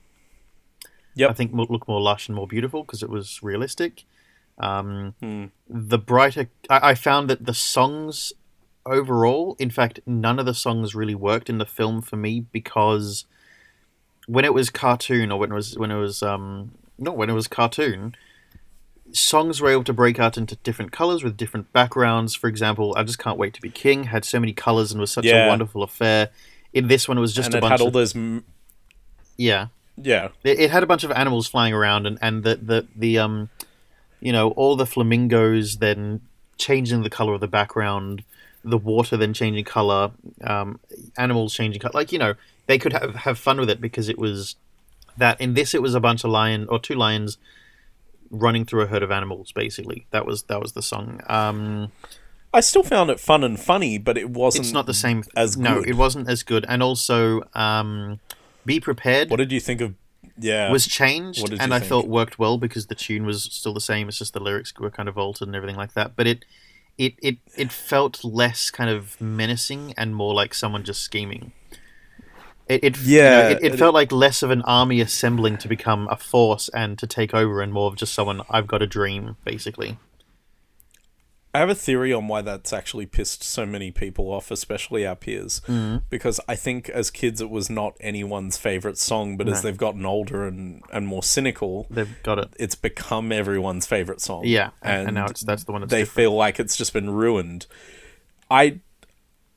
[1.15, 1.31] Yep.
[1.31, 4.05] I think looked more lush and more beautiful because it was realistic.
[4.59, 5.47] Um, Hmm.
[5.69, 8.33] the brighter, I, I found that the songs
[8.85, 13.25] overall, in fact, none of the songs really worked in the film for me because
[14.27, 17.35] when it was cartoon or when it was when it was um not when it
[17.35, 18.15] was cartoon,
[19.13, 22.35] songs were able to break out into different colors with different backgrounds.
[22.35, 25.11] For example, I just can't wait to be king had so many colors and was
[25.11, 25.47] such Yeah.
[25.47, 26.31] a wonderful affair.
[26.73, 28.15] In this one, it was just and a bunch had all of those.
[28.15, 28.45] m-
[29.37, 29.69] yeah.
[30.03, 33.19] Yeah, It, it had a bunch of animals flying around, and and the the the
[33.19, 33.51] um,
[34.21, 36.23] you know, all the flamingos then
[36.57, 38.23] changing the color of the background,
[38.65, 40.81] the water then changing color, um,
[41.19, 41.93] animals changing color.
[41.93, 42.35] Like you know,
[42.67, 44.57] they could have have fun with it because it was
[45.19, 45.39] that.
[45.39, 47.37] In this, it was a bunch of lion or two lions
[48.31, 49.53] running through a herd of animals.
[49.53, 51.21] Basically, that was that was the song.
[51.27, 51.93] Um,
[52.53, 54.65] I still found it fun and funny, but it wasn't.
[54.65, 55.89] it's not the same as No, good.
[55.91, 56.65] it wasn't as good.
[56.69, 58.19] And also, um,
[58.67, 59.31] be prepared.
[59.31, 59.95] What did you think of?
[60.39, 61.89] Yeah, was changed What did and I think?
[61.91, 64.09] thought worked well because the tune was still the same.
[64.09, 66.17] It's just the lyrics were kind of altered and everything like that.
[66.17, 66.45] But it
[66.99, 71.53] it it, it felt less kind of menacing and more like someone just scheming.
[72.71, 75.69] It, it you know, Yeah, it, it felt like less of an army assembling to
[75.69, 78.87] become a force and to take over, and more of just someone I've got a
[78.87, 79.99] dream, basically.
[81.53, 85.17] I have a theory on why that's actually pissed so many people off, especially our
[85.17, 85.61] peers.
[85.67, 86.05] Mm-hmm.
[86.09, 90.07] Because I think as kids it was not anyone's favorite song, but as they've gotten
[90.07, 92.51] older and, and more cynical, They've got it.
[92.57, 94.43] it's become everyone's favorite song.
[94.45, 96.15] Yeah, and, and now it's that's the one that's they different.
[96.15, 97.67] feel like it's just been ruined.
[98.49, 98.79] I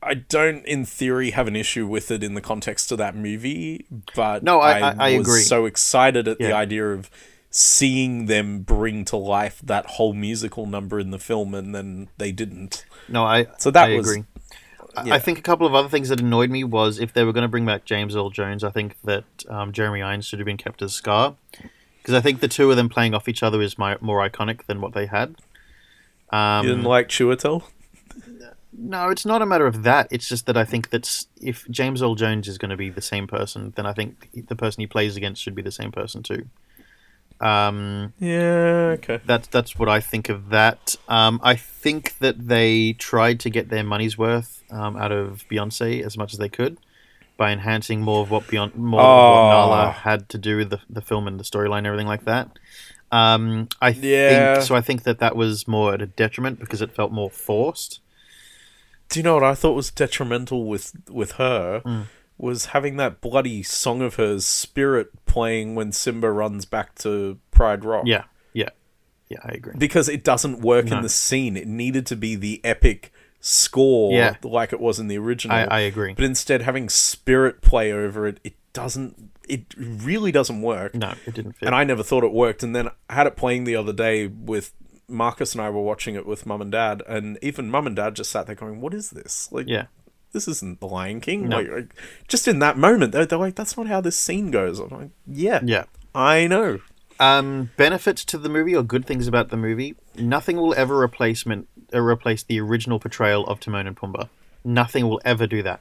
[0.06, 3.86] I don't in theory have an issue with it in the context of that movie,
[4.16, 5.42] but No, I- I- I was agree.
[5.42, 7.10] so excited at the idea of
[7.50, 12.32] seeing them bring to life that whole musical number in the film and then they
[12.32, 12.84] didn't.
[13.08, 14.24] No, I So that I was- agree.
[14.96, 15.14] I- yeah.
[15.16, 17.44] I think a couple of other things that annoyed me was if they were going
[17.44, 20.58] to bring back James Earl Jones, I think that um, Jeremy Irons should have been
[20.58, 21.36] kept as Scar,
[22.02, 24.66] because I think the two of them playing off each other is my, more iconic
[24.68, 25.36] than what they had.
[26.32, 27.64] Um, You didn't like Chiwetel?
[28.78, 30.08] No, it's not a matter of that.
[30.12, 33.02] It's just that I think that if James Earl Jones is going to be the
[33.02, 36.24] same person, then I think the person he plays against should be the same person
[36.24, 36.46] too.
[37.42, 39.20] Um, Yeah, okay.
[39.26, 40.96] that's that's what I think of that.
[41.08, 46.02] Um, I think that they tried to get their money's worth um, out of Beyonce
[46.04, 46.78] as much as they could
[47.36, 49.32] by enhancing more of what Beyonce, more of Oh.
[49.34, 52.26] what Nala had to do with the, the film and the storyline, and everything like
[52.26, 52.50] that.
[53.12, 54.56] Um, I Yeah.
[54.56, 54.76] think so.
[54.76, 58.00] I think that that was more at a detriment because it felt more forced.
[59.14, 61.82] Do you know what I thought was detrimental with with her?
[61.86, 62.06] Mm.
[62.40, 67.86] Was having that bloody song of hers, Spirit, playing when Simba runs back to Pride
[67.86, 68.06] Rock.
[68.08, 68.24] Yeah,
[68.54, 68.70] yeah,
[69.30, 69.38] yeah.
[69.44, 69.74] I agree.
[69.78, 70.98] because it doesn't work No.
[70.98, 71.56] in the scene.
[71.56, 74.36] It needed to be the epic score Yeah.
[74.42, 75.56] like it was in the original.
[75.56, 76.14] I, I agree.
[76.16, 79.30] But instead, having Spirit play over it, it doesn't.
[79.48, 80.96] It really doesn't work.
[80.96, 81.68] No, it didn't fit.
[81.68, 82.64] And I never thought it worked.
[82.64, 84.74] And then I had it playing the other day with
[85.08, 88.16] Marcus and I were watching it with mum and dad, and even mum and dad
[88.16, 89.50] just sat there going, "What is this?
[89.52, 89.88] Like, yeah,
[90.32, 91.58] this isn't The Lion King." No.
[91.58, 91.96] Like, like,
[92.28, 95.10] just in that moment, they're, they're like, "That's not how this scene goes." I'm like,
[95.28, 95.86] "Yeah, yeah.
[96.16, 96.80] I know."
[97.20, 99.96] Um, benefits to the movie or good things about the movie.
[100.18, 104.30] Nothing will ever replacement uh, replace the original portrayal of Timon and Pumbaa.
[104.64, 105.80] Nothing will ever do that.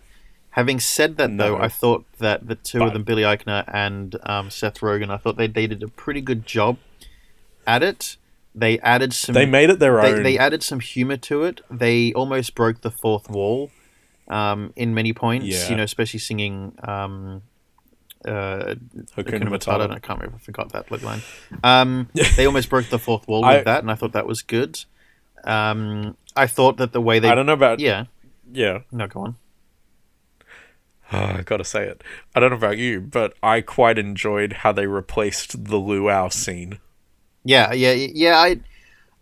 [0.50, 4.14] Having said that, though, I thought that the two But- of them, Billy Eichner and
[4.24, 6.76] um, Seth Rogen, I thought they, they did a pretty good job
[7.66, 8.18] at it.
[8.54, 9.34] They added some.
[9.34, 10.22] They made it their they, own.
[10.22, 11.62] they added some humor to it.
[11.70, 13.70] They almost broke the fourth wall
[14.28, 15.46] um, in many points.
[15.46, 15.70] Yeah.
[15.70, 17.42] You know, especially singing um,
[18.26, 18.74] uh,
[19.16, 19.90] Hakuna Matata.
[19.90, 20.36] I can't remember.
[20.36, 21.22] I forgot that line.
[21.64, 24.42] Um, they almost broke the fourth wall with I- that, and I thought that was
[24.42, 24.84] good.
[25.44, 28.04] Um, I thought that the way they, I don't know about yeah,
[28.52, 28.80] yeah.
[28.92, 29.36] no, go on.
[31.10, 32.04] Ah, I gotta say it.
[32.34, 36.78] I don't know about you, but I quite enjoyed how they replaced the luau scene.
[37.44, 38.38] Yeah, yeah, yeah.
[38.38, 38.60] I,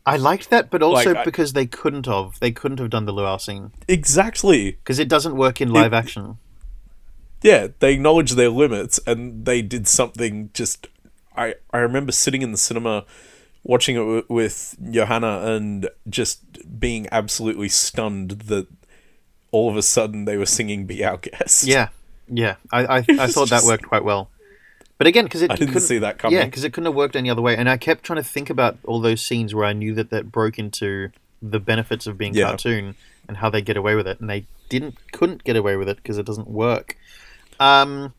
[0.07, 3.05] I liked that, but also Like, I- because they couldn't have, they couldn't have done
[3.07, 4.73] the luau scene Exactly.
[4.73, 6.39] because it doesn't work in live action.
[7.43, 10.89] Yeah, they acknowledged their limits and they did something just.
[11.37, 13.05] I I remember sitting in the cinema
[13.63, 16.41] watching it w- with Johanna and just
[16.79, 18.67] being absolutely stunned that
[19.53, 21.89] all of a sudden they were singing "Be Our Guest." Yeah,
[22.29, 22.57] yeah.
[22.71, 24.29] I I, I thought that worked quite well.
[25.01, 26.37] But again, because it I didn't couldn't- see that coming.
[26.39, 27.57] Yeah, because it couldn't have worked any other way.
[27.57, 30.31] And I kept trying to think about all those scenes where I knew that that
[30.31, 31.09] broke into
[31.41, 32.49] the benefits of being Yeah.
[32.49, 35.89] cartoon and how they get away with it, and they didn't, couldn't get away with
[35.89, 36.99] it because it doesn't work.
[37.59, 38.13] Um,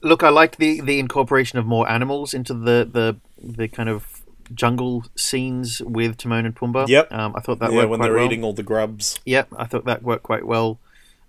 [0.00, 4.22] look, I liked the the incorporation of more animals into the the the kind of
[4.54, 6.88] jungle scenes with Timon and Pumbaa.
[6.88, 7.12] Yep.
[7.12, 8.24] Um, I thought that yeah, worked when they're well.
[8.24, 9.20] eating all the grubs.
[9.26, 10.78] Yep, I thought that worked quite well.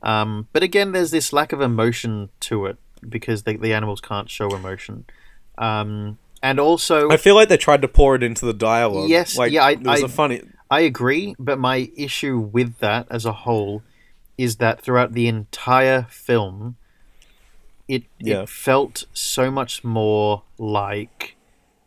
[0.01, 4.29] Um, but again, there's this lack of emotion to it because the, the animals can't
[4.29, 5.05] show emotion.
[5.57, 9.09] Um, and also, I feel like they tried to pour it into the dialogue.
[9.09, 10.41] Yes, like, yeah, I- it was I- a funny.
[10.69, 13.83] I agree, but my issue with that as a whole
[14.37, 16.77] is that throughout the entire film,
[17.89, 18.43] it, Yeah.
[18.43, 21.35] it felt so much more like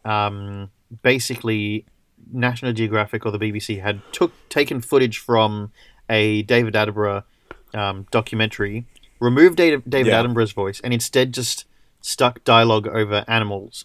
[0.05, 0.71] um,
[1.03, 1.87] basically
[2.31, 5.73] National Geographic or the BBC had took taken footage from
[6.11, 7.25] a David Attenborough
[7.73, 8.85] um, documentary,
[9.25, 10.21] removed David, David Yeah.
[10.21, 11.65] Attenborough's voice, and instead just
[12.01, 13.85] stuck dialogue over animals.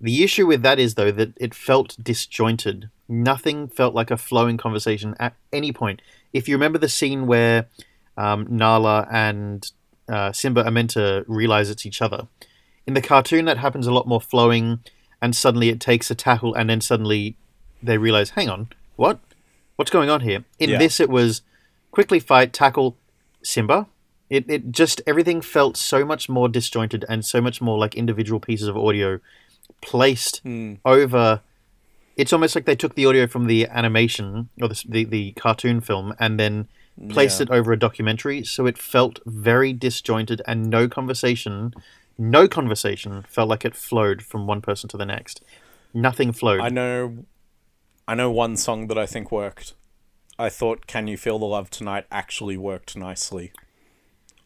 [0.00, 2.88] The issue with that is though that it felt disjointed.
[3.08, 6.00] Nothing felt like a flowing conversation at any point.
[6.32, 7.66] If you remember the scene where
[8.16, 9.70] um, Nala and
[10.08, 12.28] uh, Simba are meant to realize it's each other,
[12.86, 14.80] in the cartoon that happens a lot more flowing,
[15.20, 17.36] and suddenly it takes a tackle, and then suddenly
[17.82, 19.18] they realize, hang on, what,
[19.76, 20.44] what's going on here?
[20.58, 20.78] In Yeah.
[20.78, 21.42] this, it was
[21.90, 22.96] quickly fight, tackle,
[23.42, 23.86] Simba.
[24.30, 28.40] It it just everything felt so much more disjointed and so much more like individual
[28.40, 29.20] pieces of audio
[29.80, 30.74] placed Hmm.
[30.84, 31.40] over.
[32.16, 35.80] It's almost like they took the audio from the animation or the the, the cartoon
[35.80, 36.68] film and then
[37.10, 37.44] placed Yeah.
[37.44, 41.72] it over a documentary, so it felt very disjointed and no conversation,
[42.18, 45.40] no conversation felt like it flowed from one person to the next.
[45.94, 46.60] Nothing flowed.
[46.60, 47.24] I know,
[48.08, 49.74] I know one song that I think worked.
[50.40, 53.52] I thought "Can You Feel the Love Tonight" actually worked nicely.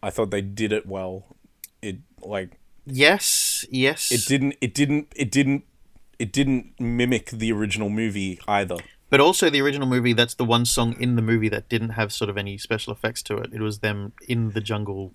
[0.03, 1.37] I thought they did it well.
[1.81, 4.11] It like yes, yes.
[4.11, 4.57] it didn't.
[4.61, 5.12] It didn't.
[5.17, 5.65] It didn't.
[6.19, 8.77] It didn't mimic the original movie either.
[9.11, 12.12] But also the original movie, that's the one song in the movie that didn't have
[12.12, 13.51] sort of any special effects to it.
[13.53, 15.12] It was them in the jungle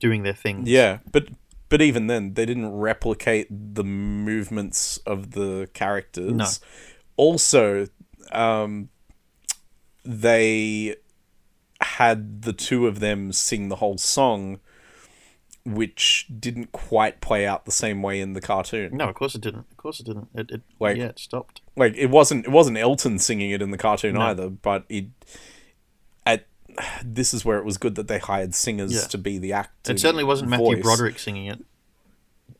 [0.00, 0.62] doing their thing.
[0.66, 1.28] Yeah, but
[1.68, 6.32] but even then, they didn't replicate the movements of the characters.
[6.32, 6.46] No.
[7.16, 7.88] Also,
[8.32, 8.88] um,
[10.04, 10.96] they
[11.98, 14.60] had the two of them sing the whole song,
[15.64, 18.96] which didn't quite play out the same way in the cartoon.
[18.96, 19.66] No, of course it didn't.
[19.70, 20.28] Of course it didn't.
[20.34, 21.62] It, it Like- yeah, it stopped.
[21.76, 24.20] Like it wasn't it wasn't Elton singing it in the cartoon No.
[24.22, 25.06] either, but it
[26.26, 26.46] at
[27.04, 29.00] this is where it was good that they hired singers Yeah.
[29.08, 29.92] to be the actor.
[29.92, 30.82] It certainly wasn't Matthew voice.
[30.82, 31.64] Broderick singing it.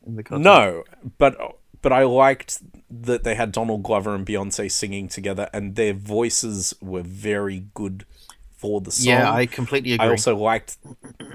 [0.05, 0.43] In the cartoon.
[0.43, 0.83] No,
[1.17, 1.37] but
[1.81, 6.73] but I liked that they had Donald Glover and Beyonce singing together, and their voices
[6.81, 8.05] were very good
[8.65, 9.05] for the song.
[9.13, 10.07] Yeah, I completely agree.
[10.07, 10.77] I also liked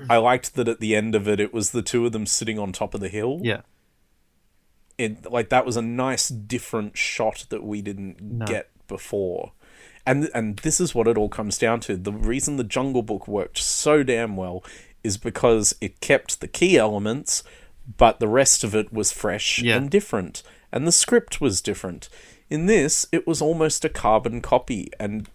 [0.08, 2.58] I liked that at the end of it, it was the two of them sitting
[2.58, 3.38] on top of the hill.
[3.42, 3.60] yeah,
[4.98, 9.52] It like that was a nice different shot that we didn't get before.
[10.06, 11.96] And and this is what it all comes down to.
[11.96, 14.64] The reason the Jungle Book worked so damn well
[15.04, 17.42] is because it kept the key elements,
[17.96, 19.76] but the rest of it was fresh Yeah.
[19.76, 20.42] and different.
[20.72, 22.08] And the script was different.
[22.48, 25.28] In this, it was almost a carbon copy, and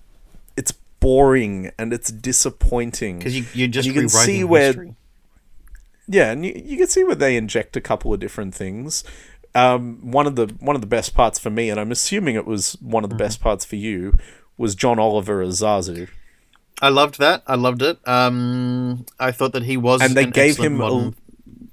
[1.00, 3.18] boring and it's disappointing.
[3.20, 4.96] because you you're just you can see where history.
[6.08, 9.04] yeah, and you, you can see where they inject a couple of different things.
[9.54, 12.46] Um, one of the one of the best parts for me, and I'm assuming it
[12.46, 13.18] was one of Mm-hmm.
[13.18, 14.18] the best parts for you,
[14.58, 16.10] was John Oliver as Zazu.
[16.82, 17.42] I loved that.
[17.48, 18.06] I loved it.
[18.06, 21.16] Um, I thought that he was And they an gave him a- modern,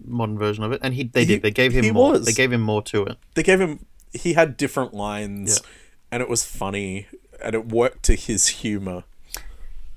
[0.06, 1.42] modern version of it, and he they He- did.
[1.42, 2.12] They gave him more.
[2.12, 2.24] was.
[2.24, 3.18] They gave him more to it.
[3.34, 5.68] They gave him he had different lines, Yeah.
[6.12, 7.06] and it was funny,
[7.42, 9.02] and it worked to his humor.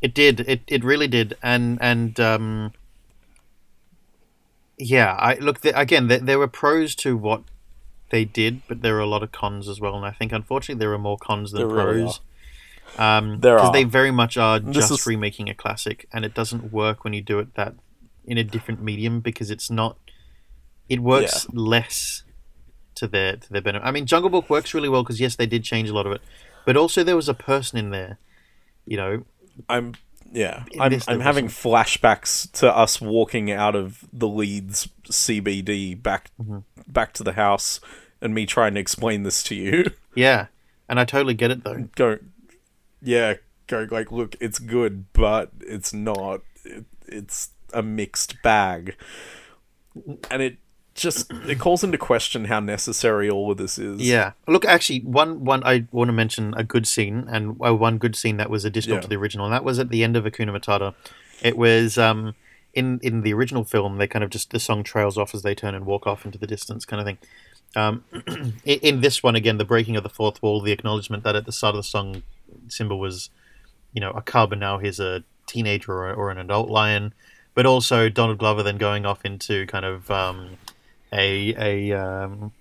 [0.05, 0.41] It did.
[0.41, 1.35] It it really did.
[1.41, 2.73] And and um,
[4.77, 6.09] yeah, I look the, again.
[6.09, 7.41] There, there were pros to what
[8.11, 9.95] they did, but there were a lot of cons as well.
[9.95, 12.19] And I think unfortunately there are more cons than There really pros.
[12.99, 16.71] Um, There because they very much are just is- remaking a classic, and it doesn't
[16.71, 17.73] work when you do it that
[18.25, 19.97] in a different medium because it's not.
[20.87, 22.23] It works less
[22.93, 23.87] to their to their benefit.
[23.87, 26.11] I mean, Jungle Book works really well because yes, they did change a lot of
[26.11, 26.21] it,
[26.63, 28.19] but also there was a person in there,
[28.85, 29.23] you know,
[29.69, 29.93] I'm
[30.31, 36.29] yeah, In I'm I'm having flashbacks to us walking out of the Leeds CBD back
[36.41, 36.59] Mm-hmm.
[36.87, 37.79] back to the house,
[38.21, 39.85] and me trying to explain this to you.
[40.15, 40.47] Yeah,
[40.87, 41.89] and I totally get it though.
[41.95, 42.19] go
[43.01, 43.33] yeah
[43.67, 48.95] go like look it's good but it's not it, it's a mixed bag
[50.31, 50.57] and it
[50.95, 54.01] just it calls into question how necessary all of this is.
[54.01, 54.31] Yeah.
[54.47, 58.15] Look, actually, one one I want to mention a good scene and uh, one good
[58.15, 59.01] scene that was additional Yeah.
[59.01, 60.93] to the original, and that was at the end of Hakuna Matata.
[61.43, 62.33] It was um
[62.73, 65.53] in in the original film they kind of just the song trails off as they
[65.53, 67.17] turn and walk off into the distance, kind of thing.
[67.75, 68.05] Um,
[68.63, 71.45] in, in this one again, the breaking of the fourth wall, the acknowledgement that at
[71.45, 72.23] the start of the song,
[72.69, 73.29] Simba was,
[73.91, 77.13] you know, a cub and now he's a teenager or, or an adult lion,
[77.53, 80.51] but also Donald Glover then going off into kind of um,
[81.15, 81.55] a
[81.91, 82.51] a um,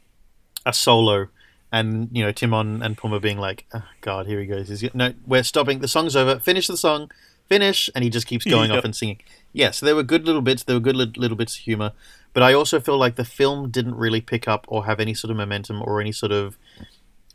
[0.64, 1.28] a solo,
[1.72, 5.12] and you know Timon and Pumbaa being like, oh, "God, here he goes." He's, no,
[5.26, 5.80] we're stopping.
[5.80, 6.38] The song's over.
[6.38, 7.10] Finish the song.
[7.48, 9.20] Finish, and he just keeps going off and singing.
[9.52, 10.62] Yeah, so there were good little bits.
[10.62, 11.92] There were good li- little bits of humor,
[12.32, 15.30] but I also feel like the film didn't really pick up or have any sort
[15.30, 16.56] of momentum or any sort of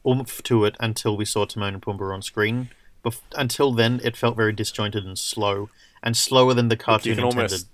[0.07, 2.70] oomph to it until we saw Timon and Pumbaa on screen.
[3.05, 5.70] Bef- until then, it felt very disjointed and slow,
[6.01, 7.38] and slower than the cartoon intended.
[7.38, 7.67] almost-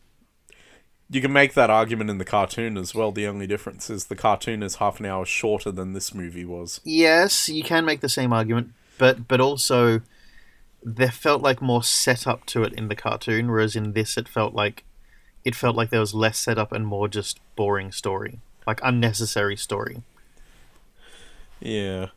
[1.10, 3.12] You can make that argument in the cartoon as well.
[3.12, 6.82] The only difference is the cartoon is half an hour shorter than this movie was.
[6.84, 10.02] Yes, you can make the same argument, but but also
[10.84, 14.56] there felt like more setup to it in the cartoon, whereas in this it felt
[14.56, 14.84] like
[15.44, 20.02] it felt like there was less setup and more just boring story, like unnecessary story.
[21.60, 22.08] Yeah.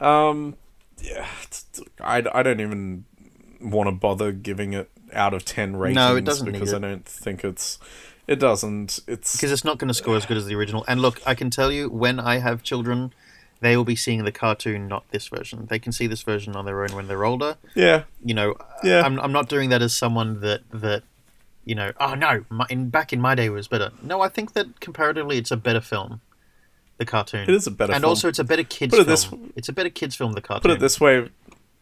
[0.00, 0.56] Um.
[1.00, 1.26] Yeah.
[2.00, 3.04] I, I don't even
[3.60, 5.96] want to bother giving it out of ten ratings.
[5.96, 6.72] No, it doesn't because.
[6.74, 7.78] I don't think it's.
[8.26, 8.98] It doesn't.
[9.06, 10.84] It's Because it's not going to score as good as the original.
[10.88, 13.12] And look, I can tell you, when I have children,
[13.60, 15.66] they will be seeing the cartoon, not this version.
[15.70, 17.56] They can see this version on their own when they're older.
[17.76, 18.02] yeah.
[18.24, 19.02] you know Yeah.
[19.02, 21.04] I'm, I'm not doing that as someone that that
[21.64, 24.28] you know oh no my, in back in my day it was better no i
[24.28, 26.20] think that comparatively it's a better film
[26.98, 28.08] the cartoon It is a better and film.
[28.10, 30.40] also it's a better kids Put it film this- it's a better kids film the
[30.40, 31.28] cartoon Put it this way,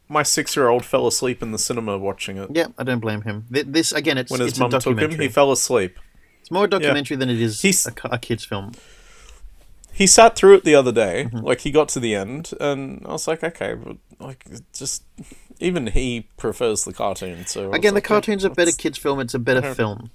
[0.09, 2.51] my six-year-old fell asleep in the cinema watching it.
[2.53, 5.29] yeah i don't blame him this again it's, When his it's mum took him, he
[5.29, 5.99] fell asleep.
[6.41, 8.73] it's more a documentary than it is He's- a, a kids film
[9.93, 11.27] He sat through it the other day.
[11.27, 11.47] Mm-hmm.
[11.47, 15.05] Like he got to the end, and I was like, okay, but like just
[15.61, 17.47] even he prefers the cartoon.
[17.47, 20.11] So again the like, cartoon's a better kids film it's a better film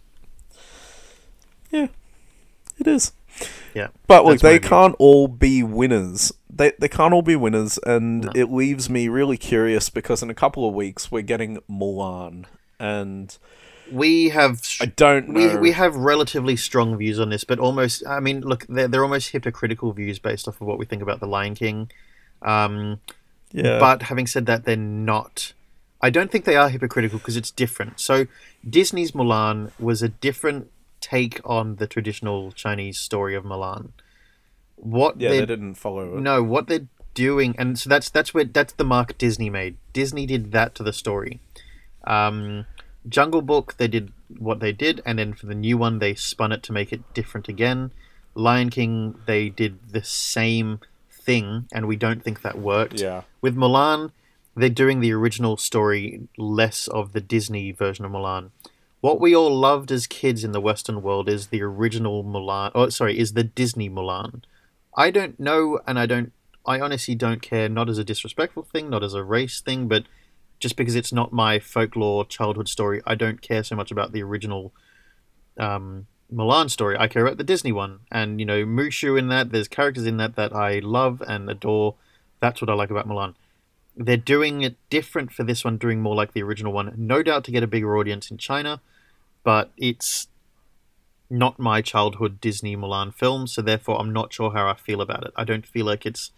[1.71, 1.87] Yeah,
[2.77, 3.13] it is.
[3.73, 6.33] Yeah But look, they can't all be winners.
[6.49, 8.31] They they can't all be winners, and No.
[8.35, 12.45] it leaves me really curious because in a couple of weeks we're getting Mulan,
[12.79, 13.37] and
[13.91, 15.39] we have I don't know.
[15.55, 19.03] we, we have relatively strong views on this, but almost, I mean, look, they're, they're
[19.03, 21.89] almost hypocritical views based off of what we think about The Lion King.
[22.41, 22.99] Um,
[23.51, 25.53] yeah, But having said that, they're not.
[26.01, 27.99] I don't think they are hypocritical because it's different.
[27.99, 28.27] So
[28.69, 30.69] Disney's Mulan was a different
[31.09, 33.89] take on the traditional Chinese story of Mulan.
[34.75, 36.21] What yeah, they didn't follow it.
[36.21, 39.77] no, what they're doing, and so that's that's where that's the mark Disney made.
[39.93, 41.41] Disney did that to the story.
[42.05, 42.65] Um,
[43.07, 46.51] Jungle Book, they did what they did, and then for the new one, they spun
[46.51, 47.91] it to make it different again.
[48.35, 50.79] Lion King, they did the same
[51.11, 53.01] thing, and we don't think that worked.
[53.01, 54.11] Yeah, With Mulan,
[54.55, 58.51] they're doing the original story, less of the Disney version of Mulan.
[59.01, 62.71] What we all loved as kids in the Western world is the original Mulan.
[62.75, 64.43] Oh, sorry, is the Disney Mulan.
[64.95, 66.33] I don't know, and I don't.
[66.65, 67.69] I honestly don't care.
[67.69, 70.03] Not as a disrespectful thing, not as a race thing, but
[70.59, 74.21] just because it's not my folklore childhood story, I don't care so much about the
[74.21, 74.73] original
[75.57, 76.97] um, Mulan story.
[76.97, 79.51] I care about the Disney one, and you know Mushu in that.
[79.51, 81.95] There's characters in that that I love and adore.
[82.41, 83.35] That's what I like about Mulan.
[83.95, 86.93] They're doing it different for this one, doing more like the original one.
[86.97, 88.81] No doubt to get a bigger audience in China,
[89.43, 90.27] but it's
[91.29, 95.25] not my childhood Disney Mulan film, so therefore I'm not sure how I feel about
[95.25, 95.31] it.
[95.35, 96.31] I don't feel like it's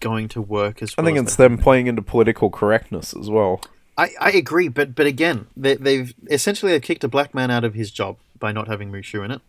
[0.00, 3.28] going to work as Well I think as it's them playing into political correctness as
[3.28, 3.62] well.
[3.96, 7.64] I, I agree, but but again, they, they've essentially they've kicked a black man out
[7.64, 9.40] of his job by not having Mushu in it.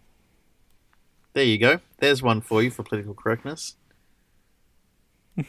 [1.33, 1.79] There you go.
[1.97, 3.75] There's one for you for political correctness.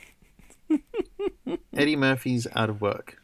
[1.76, 3.18] Eddie Murphy's out of work.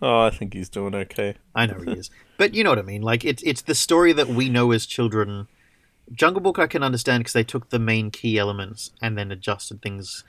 [0.00, 1.36] Oh, I think he's doing okay.
[1.54, 3.02] I know he is, but you know what I mean.
[3.02, 5.46] Like it's it's the story that we know as children.
[6.12, 9.80] Jungle Book I can understand because they took the main key elements and then adjusted
[9.80, 10.24] things.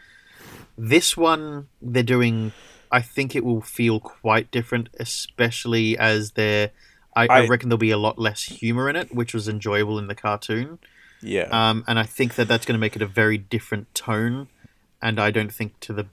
[0.77, 2.51] This one they're doing.
[2.91, 6.69] I think it will feel quite different, especially as they're.
[7.15, 9.97] I, I, I- reckon there'll be a lot less humor in it, which was enjoyable
[9.97, 10.77] in the cartoon.
[11.23, 14.47] Yeah, Um, and I think that that's going to make it a very different tone,
[15.01, 16.05] and I don't think to the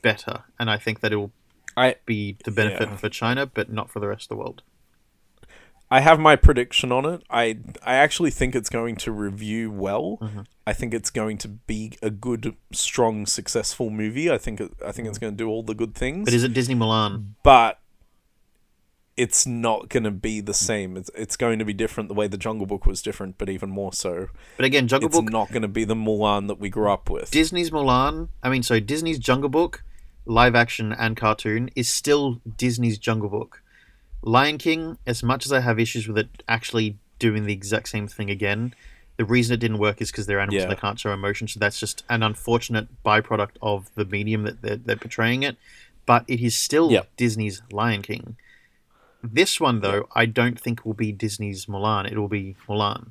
[0.00, 0.44] better.
[0.58, 1.32] And I think that it will
[1.76, 2.96] I be the benefit Yeah.
[2.96, 4.62] for China, but not for the rest of the world.
[5.90, 7.22] I have my prediction on it.
[7.28, 10.18] I I actually think it's going to review well.
[10.22, 10.40] Mm-hmm.
[10.66, 14.30] I think it's going to be a good, strong, successful movie.
[14.30, 16.24] I think it, I think it's going to do all the good things.
[16.26, 17.34] But is it Disney Mulan?
[17.42, 17.78] but
[19.16, 20.56] it's not going to be the mm.
[20.56, 20.96] same.
[20.96, 23.70] It's it's going to be different the way the Jungle Book was different, but even
[23.70, 24.28] more so.
[24.56, 27.10] But again, Jungle It's Book, not going to be the Mulan that we grew up
[27.10, 27.30] with.
[27.30, 28.28] Disney's Mulan.
[28.42, 29.84] I mean, so Disney's Jungle Book,
[30.24, 33.62] live action and cartoon, is still Disney's Jungle Book.
[34.22, 38.06] Lion King, as much as I have issues with it actually doing the exact same
[38.06, 38.74] thing again,
[39.16, 40.62] the reason it didn't work is because they're animals Yeah.
[40.68, 41.48] and they can't show emotion.
[41.48, 45.56] So that's just an unfortunate byproduct of the medium that they're, they're portraying it.
[46.06, 47.08] But it is still Yep.
[47.16, 48.36] Disney's Lion King.
[49.22, 52.10] This one, though, I don't think will be Disney's Mulan.
[52.10, 53.10] It will be Mulan.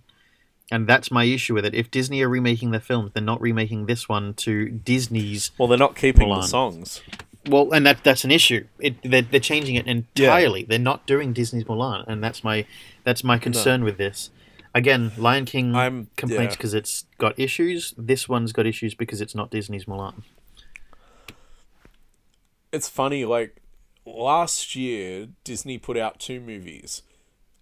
[0.70, 1.74] And that's my issue with it.
[1.74, 5.51] If Disney are remaking their films, they're not remaking this one to Disney's.
[5.57, 6.41] well, they're not keeping Mulan.
[6.41, 7.01] the songs.
[7.47, 8.68] Well, and that that's an issue.
[8.80, 10.64] It they're, they're changing it entirely.
[10.64, 12.66] They're not doing Disney's Mulan, and that's my
[13.03, 14.30] that's my concern with this.
[14.74, 16.57] Again, Lion King I'm- complaints yeah.
[16.57, 17.93] because it's got issues.
[17.97, 20.24] This one's got issues because it's not Disney's Mulan.
[22.72, 23.61] It's funny, like
[24.06, 27.02] last year, Disney put out two movies,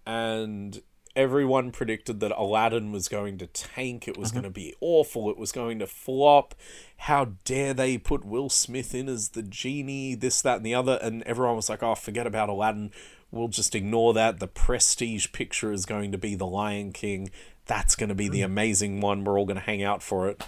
[0.06, 0.82] and
[1.16, 4.06] everyone predicted that Aladdin was going to tank.
[4.06, 4.38] It was mm-hmm.
[4.38, 5.30] going to be awful.
[5.30, 6.54] It was going to flop.
[6.98, 10.14] How dare they put Will Smith in as the genie?
[10.14, 10.98] This, that, and the other.
[11.02, 12.92] And everyone was like, "Oh, forget about Aladdin.
[13.30, 14.40] We'll just ignore that.
[14.40, 17.30] The prestige picture is going to be The Lion King.
[17.66, 18.52] That's going to be the mm-hmm.
[18.52, 19.24] amazing one.
[19.24, 20.42] We're all going to hang out for it."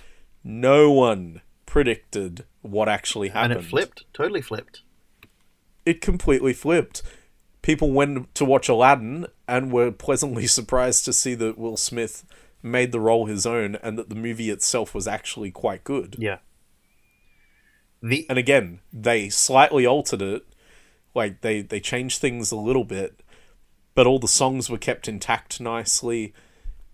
[0.44, 4.82] No one predicted what actually happened And it flipped, totally flipped.
[5.84, 7.02] It completely flipped.
[7.62, 12.24] People went to watch Aladdin and were pleasantly surprised to see that Will Smith
[12.62, 16.16] made the role his own and that the movie itself was actually quite good.
[16.18, 16.38] Yeah.
[18.02, 20.44] The And again, they slightly altered it.
[21.14, 23.22] Like they they changed things a little bit,
[23.94, 26.32] but all the songs were kept intact nicely.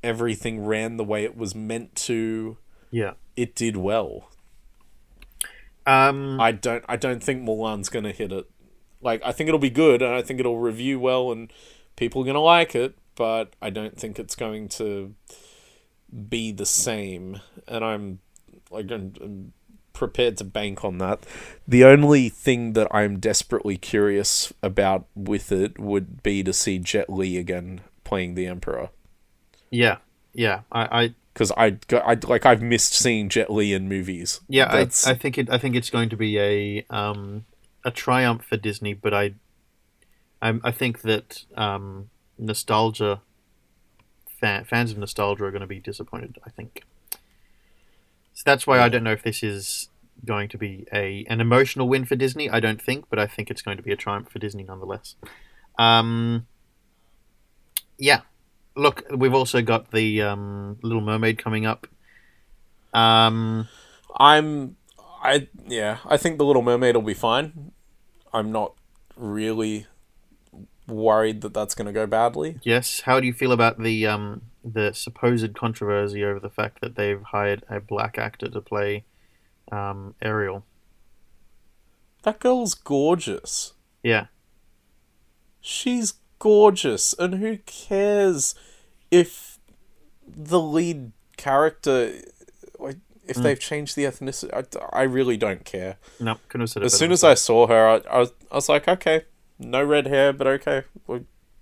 [0.03, 2.57] Everything ran the way it was meant to.
[2.91, 3.13] yeah.
[3.37, 4.29] It did well.
[5.87, 6.41] Um.
[6.41, 8.51] I don't I don't think Mulan's gonna hit it.
[9.01, 11.53] Like I think it'll be good and I think it'll review well and
[11.97, 15.15] people are gonna like it, but I don't think it's going to
[16.29, 17.41] be the same.
[17.67, 18.19] And I'm
[18.71, 19.53] like I'm, I'm
[19.99, 21.27] prepared to bank on that.
[21.67, 27.11] The only thing that I'm desperately curious about with it would be to see Jet
[27.11, 28.91] Li again playing the Emperor.
[29.71, 29.99] Yeah.
[30.33, 30.61] Yeah.
[30.71, 31.03] I.
[31.03, 34.41] I Because I, I like I've missed seeing Jet Li in movies.
[34.49, 34.69] yeah.
[34.73, 35.51] I, I think it.
[35.51, 37.45] I think it's going to be a um
[37.85, 39.35] a triumph for Disney, but I.
[40.41, 43.23] I, I think that um, nostalgia
[44.41, 46.39] fan, fans of nostalgia are going to be disappointed.
[46.47, 46.85] I think.
[48.35, 49.89] So that's why I don't know if this is
[50.25, 52.49] going to be a an emotional win for Disney.
[52.49, 55.17] I don't think, but I think it's going to be a triumph for Disney nonetheless.
[55.77, 56.47] Um,
[57.99, 58.21] yeah,
[58.77, 61.89] look, we've also got the um, Little Mermaid coming up.
[62.95, 63.69] Um,
[64.17, 64.77] I'm
[65.23, 67.73] I yeah, I think the Little Mermaid will be fine.
[68.33, 68.75] I'm not
[69.17, 69.87] really
[70.87, 72.59] worried that that's going to go badly.
[72.63, 76.97] yes, how do you feel about the um, the supposed controversy over the fact that
[76.97, 79.05] they've hired a black actor to play
[79.73, 80.65] um, Ariel?
[82.23, 83.75] That girl's gorgeous.
[84.03, 84.27] Yeah,
[85.61, 88.55] She's gorgeous, and who cares
[89.11, 89.59] if
[90.27, 92.13] the lead character
[93.29, 94.53] if they've changed the ethnicity?
[94.53, 95.97] I, I really don't care.
[96.21, 96.87] no, couldn't have said it.
[96.87, 99.25] As soon as I saw her, I, I, was, I was like, okay,
[99.59, 100.83] no red hair, but okay.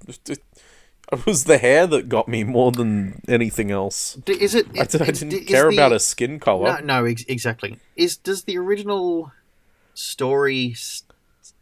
[0.06, 4.18] It was the hair that got me more than anything else.
[4.26, 4.66] Is it?
[4.76, 6.78] I, I didn't care the- about her skin color.
[6.80, 7.78] No, no, ex- exactly.
[7.94, 9.30] Is does the original
[9.94, 10.74] story,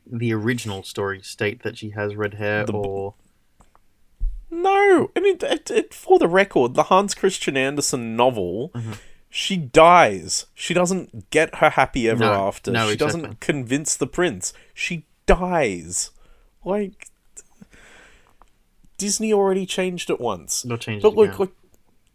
[0.07, 3.15] the original story, state that she has red hair, The or
[4.51, 8.93] No, and it, it, it, for the record, the Hans Christian Andersen novel, Mm-hmm.
[9.37, 10.47] She dies.
[10.55, 12.71] She doesn't get her happy ever No, after.
[12.71, 13.21] no, she exactly.
[13.23, 14.53] doesn't convince the prince.
[14.73, 16.13] She dies.
[16.65, 17.09] Like
[18.97, 20.65] Disney already changed it once.
[20.65, 21.03] not change?
[21.03, 21.39] But it look, again?
[21.41, 21.51] like,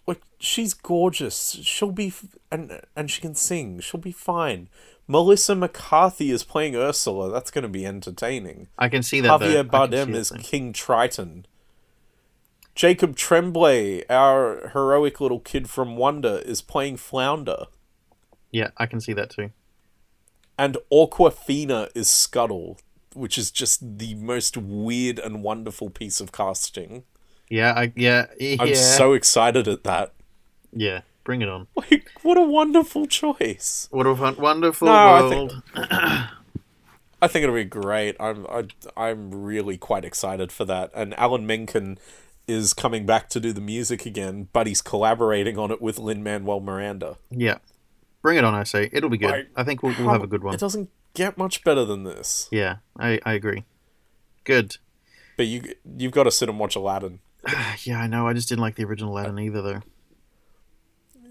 [0.07, 1.57] like she's gorgeous.
[1.61, 3.82] She'll be, f- and and she can sing.
[3.82, 4.70] She'll be fine.
[5.05, 7.32] Melissa McCarthy is playing Ursula.
[7.32, 8.67] That's going to be entertaining.
[8.78, 9.41] I can see that.
[9.41, 10.38] Javier can Bardem is though.
[10.38, 11.45] King Triton.
[12.76, 17.65] Jacob Tremblay, our heroic little kid from Wonder, is playing Flounder.
[18.51, 19.51] Yeah, I can see that too.
[20.57, 22.80] And Awkwafina is Scuttle,
[23.13, 27.03] which is just the most weird and wonderful piece of casting.
[27.49, 30.13] Yeah, I yeah yeah I'm so excited at that.
[30.74, 31.01] yeah.
[31.26, 31.67] Bring it on.
[31.76, 33.88] Like, what a wonderful choice.
[33.91, 35.63] What a wonderful No, I world.
[35.74, 35.91] think-
[37.22, 38.15] I think it'll be great.
[38.20, 38.63] I'm I,
[38.97, 40.89] I'm really quite excited for that.
[40.95, 41.99] And Alan Menken
[42.50, 46.24] is coming back to do the music again, but he's collaborating on it with Lin
[46.24, 47.18] Manuel Miranda.
[47.30, 47.60] Yeah,
[48.22, 48.54] bring it on.
[48.54, 49.30] I say it'll be good.
[49.32, 50.54] Like, I think we'll, we'll have a good one.
[50.54, 52.47] It doesn't get much better than this.
[52.52, 53.64] Yeah, I I agree.
[54.43, 54.78] Good.
[55.38, 57.20] But you you've got to sit and watch Aladdin.
[57.84, 58.28] yeah, I know.
[58.28, 59.82] I just didn't like the original Aladdin either, though.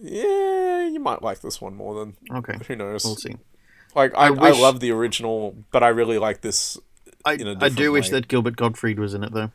[0.00, 3.04] Yeah, you might like this one more than Okay, who knows.
[3.04, 3.36] we'll see.
[3.94, 6.78] Like I, I, wish- love the original, but I really like this.
[7.24, 9.50] I, In a I do wish that Gilbert Gottfried was in it, though.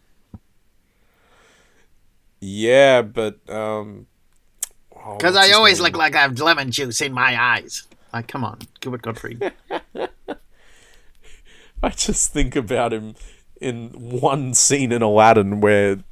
[2.46, 4.08] Yeah, but um,
[4.94, 5.84] oh, Because what's I always name?
[5.86, 7.84] look like I have lemon juice in my eyes.
[8.12, 9.54] Like, come on, Gilbert Gottfried.
[11.82, 13.16] I just think about him
[13.62, 16.04] in one scene in Aladdin where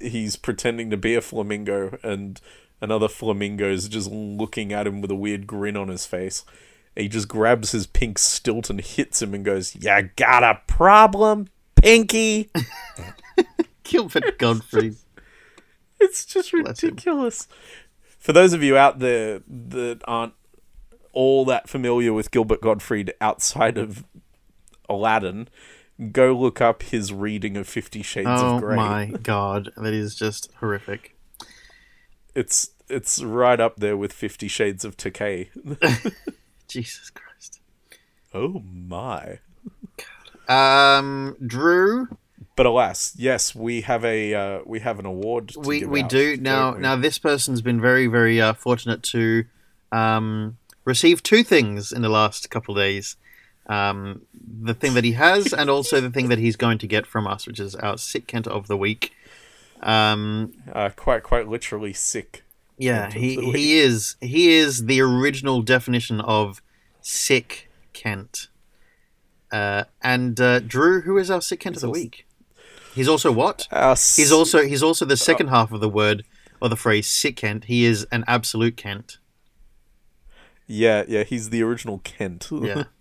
[0.00, 2.40] he's pretending to be a flamingo and
[2.80, 6.44] another flamingo is just looking at him with a weird grin on his face.
[6.96, 11.48] He just grabs his pink stilt and hits him and goes, "You got a problem,
[11.76, 12.50] Pinky?"
[13.84, 14.96] Gilbert Gottfried.
[16.00, 17.48] It's just ridiculous.
[18.18, 20.34] For those of you out there that aren't
[21.12, 24.04] all that familiar with Gilbert Gottfried outside of
[24.88, 25.48] Aladdin,
[26.12, 28.76] go look up his reading of Fifty Shades Oh of Grey.
[28.76, 31.16] my god, that is just horrific.
[32.34, 35.48] It's it's right up there with Fifty Shades of Takei.
[36.68, 37.60] Jesus Christ.
[38.34, 39.38] oh my!
[40.46, 40.98] God.
[40.98, 42.08] Um, Drew,
[42.58, 45.50] But alas, yes, we have a uh, we have an award.
[45.50, 46.72] To we we do now.
[46.72, 49.44] Now this person's been very very uh, fortunate to
[49.92, 53.14] um, receive two things in the last couple of days.
[53.68, 57.06] Um, the thing that he has, and also the thing that he's going to get
[57.06, 59.12] from us, which is our sick Kent of the week.
[59.80, 62.42] Um, uh, quite quite literally sick.
[62.76, 66.60] yeah, he he is he is the original definition of
[67.02, 68.48] sick Kent.
[69.52, 72.24] Uh, and uh, Drew, who is our sick Kent of the week?
[72.98, 73.66] He's also what?
[73.70, 76.24] Uh, He's also he's also the second half of the word
[76.60, 77.64] or the phrase sick Kent.
[77.64, 79.18] He is an absolute Kent.
[80.66, 82.48] yeah yeah he's the original Kent.
[82.50, 82.84] Yeah.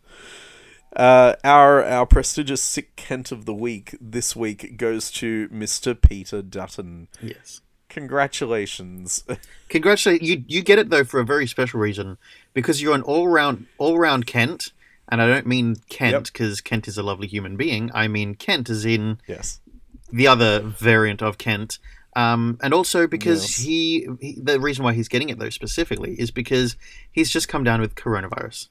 [0.95, 5.93] Uh, our our prestigious sick Kent of the week this week goes to Mr.
[5.99, 7.07] Peter Dutton.
[7.21, 7.61] yes.
[7.89, 9.23] Congratulations.
[9.69, 12.17] Congratulate you you get it though for a very special reason
[12.53, 14.71] because you're an all round all round Kent
[15.09, 17.91] and I don't mean Kent because Kent is a lovely human being.
[17.93, 19.59] I mean Kent as in yes.
[20.11, 21.79] The other variant of Kent.
[22.15, 23.65] Um, and also because Yes.
[23.65, 26.75] he, he, the reason why he's getting it though specifically is because
[27.11, 28.69] he's just come down with coronavirus.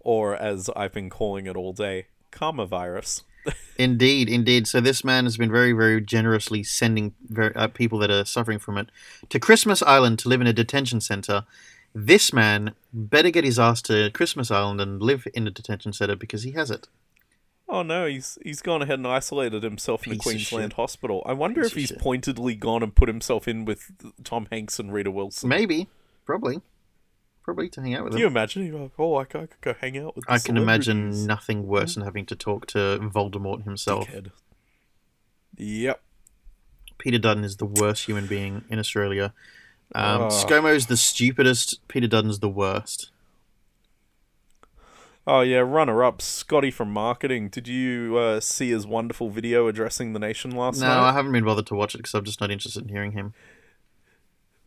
[0.00, 3.24] Or as I've been calling it all day, karma virus.
[3.78, 4.66] Indeed, indeed.
[4.66, 8.58] So this man has been very, very generously sending ver- uh, people that are suffering
[8.58, 8.88] from it
[9.28, 11.46] to Christmas Island to live in a detention center.
[11.94, 16.16] This man better get his ass to Christmas Island and live in a detention center
[16.16, 16.88] because he has it.
[17.68, 21.22] Oh no, he's he's gone ahead and isolated himself in a Queensland hospital.
[21.26, 21.98] I wonder Piece if he's shit.
[21.98, 23.90] pointedly gone and put himself in with
[24.24, 25.48] Tom Hanks and Rita Wilson.
[25.50, 25.88] Maybe,
[26.24, 26.62] probably,
[27.42, 28.22] probably to hang out with Can him.
[28.22, 28.66] you imagine?
[28.66, 30.24] You're like, oh, I could, I could go hang out with.
[30.28, 34.06] I can imagine nothing worse than having to talk to Voldemort himself.
[34.08, 34.30] Dickhead.
[35.56, 36.00] Yep.
[36.98, 39.32] Peter Dutton is the worst human being in Australia.
[39.94, 40.28] Um, Oh.
[40.28, 41.86] ScoMo's the stupidest.
[41.88, 43.10] Peter Dutton's the worst.
[45.30, 47.50] Oh yeah, runner up, Scotty from marketing.
[47.50, 50.94] Did you uh, see his wonderful video addressing the nation last No, night?
[50.94, 53.12] No, I haven't been bothered to watch it because I'm just not interested in hearing
[53.12, 53.34] him.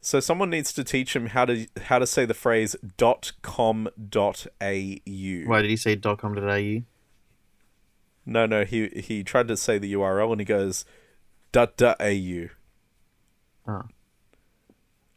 [0.02, 3.90] So someone needs to teach him how to how to say the phrase dot com
[4.08, 4.96] dot au.
[5.48, 6.84] Why did he say dot com dot au?
[8.24, 10.86] No, no, he he tried to say the URL and he goes
[11.52, 12.50] dot dot au.
[13.68, 13.82] Oh.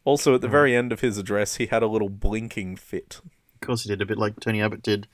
[0.05, 3.21] Also, at the very end of his address, he had a little blinking fit.
[3.61, 5.07] Of course he did, a bit like Tony Abbott did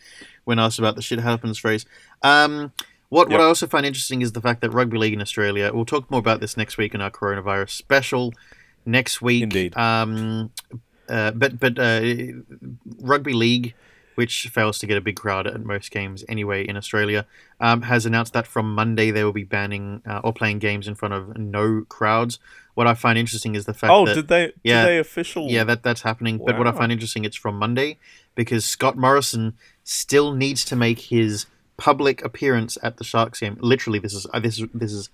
[0.44, 1.86] when asked about the shit happens phrase.
[2.24, 2.72] Um,
[3.10, 3.38] what Yep.
[3.40, 5.72] what I also find interesting is the fact that rugby league in Australia.
[5.74, 8.34] We'll talk more about this next week in our coronavirus special.
[8.86, 9.78] Next week, Indeed.
[9.78, 10.52] Um,
[11.08, 12.02] uh, but but uh,
[13.00, 13.74] rugby league,
[14.16, 17.26] which fails to get a big crowd at most games anyway in Australia,
[17.60, 20.96] um, has announced that from Monday they will be banning uh, or playing games in
[20.96, 22.40] front of no crowds.
[22.74, 24.54] What I find interesting is the fact that Oh, that did they?
[24.64, 24.84] yeah.
[24.84, 25.48] Did they official?
[25.50, 26.38] yeah, that that's happening.
[26.44, 27.98] But what I find interesting, it's from Monday
[28.36, 29.54] because Scott Morrison
[29.84, 31.46] still needs to make his
[31.78, 33.58] public appearance at the Sharks game.
[33.60, 35.10] Literally, this is uh, this is this is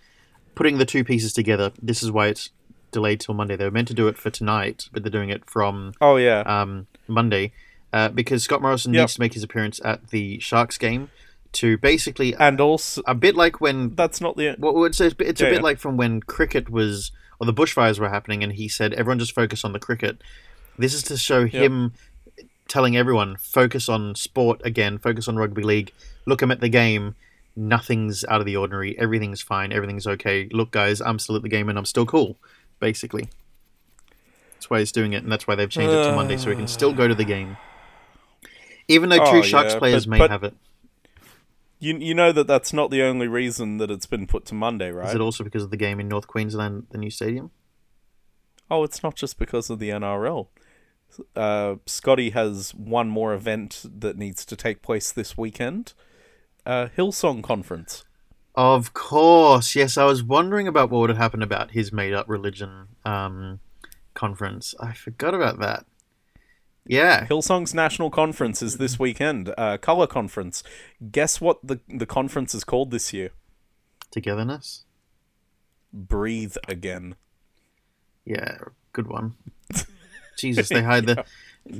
[0.55, 1.71] putting the two pieces together.
[1.81, 2.49] This is why it's
[2.91, 3.55] delayed till Monday.
[3.55, 6.39] They were meant to do it for tonight, but they're doing it from Oh yeah.
[6.41, 7.51] um, Monday
[7.93, 9.01] uh, because Scott Morrison Yep.
[9.01, 11.09] needs to make his appearance at the Sharks game
[11.53, 14.55] to basically and also, a bit like when that's not the.
[14.59, 15.61] well, it's a, it's a Yeah, bit yeah.
[15.63, 19.31] like from when cricket was, or the bushfires were happening, and he said, everyone just
[19.33, 20.21] focus on the cricket.
[20.77, 21.93] This is to show him
[22.67, 25.91] telling everyone, focus on sport again, focus on rugby league,
[26.25, 27.15] look him at the game.
[27.55, 28.97] Nothing's out of the ordinary.
[28.99, 29.71] Everything's fine.
[29.73, 30.47] Everything's okay.
[30.51, 32.37] Look, guys, I'm still at the game and I'm still cool,
[32.79, 33.29] basically.
[34.53, 36.55] That's why he's doing it, and that's why they've changed it to Monday, so he
[36.55, 37.57] can still go to the game.
[38.87, 40.55] Even though two Oh, Sharks yeah, players but- may but- have it.
[41.79, 44.89] You you know that that's not the only reason that it's been put to Monday,
[44.89, 45.09] right?
[45.09, 47.51] Is it also because of the game in North Queensland, the new stadium?
[48.71, 50.47] Oh, it's not just because of the NRL.
[51.35, 55.93] Uh, Scotty has one more event that needs to take place this weekend.
[56.65, 58.03] Uh, Hillsong Conference.
[58.55, 59.97] Of course, yes.
[59.97, 63.59] I was wondering about what would have happened about his made-up religion um,
[64.13, 64.73] conference.
[64.79, 65.85] I forgot about that.
[66.85, 69.53] Yeah, Hillsong's national conference is this weekend.
[69.57, 70.63] Uh, Color Conference.
[71.11, 73.31] Guess what the the conference is called this year?
[74.11, 74.85] togetherness.
[75.93, 77.15] Breathe again.
[78.25, 78.57] Yeah,
[78.93, 79.35] good one.
[80.37, 81.25] Jesus, they hired the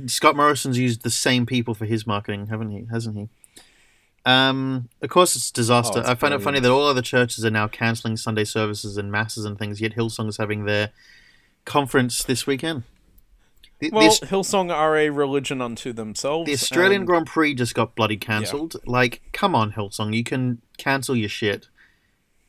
[0.06, 2.86] Scott Morrison's used the same people for his marketing, haven't he?
[2.90, 3.28] Hasn't he?
[4.26, 6.02] Um, of course, it's a disaster.
[6.04, 9.10] Oh, I find it funny that all other churches are now cancelling Sunday services and
[9.10, 10.90] masses and things, yet Hillsong's having their
[11.64, 12.82] conference this weekend.
[13.78, 16.46] The, Well, Hillsong are a religion unto themselves.
[16.46, 18.76] the Australian and- Grand Prix just got bloody cancelled.
[18.84, 21.68] Like, come on, Hillsong, you can cancel your shit.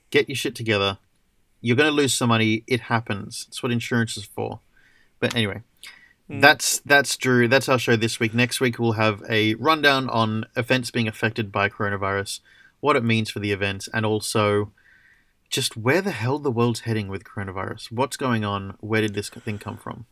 [0.10, 0.98] Get your shit together.
[1.62, 2.64] You're going to lose some money.
[2.68, 3.46] It happens.
[3.46, 4.60] That's what insurance is for.
[5.20, 5.62] But anyway,
[6.30, 6.42] Hmm.
[6.42, 7.48] that's that's Drew.
[7.48, 8.34] That's our show this week.
[8.34, 12.40] Next week we'll have a rundown on events being affected by coronavirus,
[12.82, 14.72] what it means for the events, and also
[15.50, 17.92] just where the hell the world's heading with coronavirus.
[17.92, 18.78] What's going on?
[18.80, 20.06] Where did this thing come from?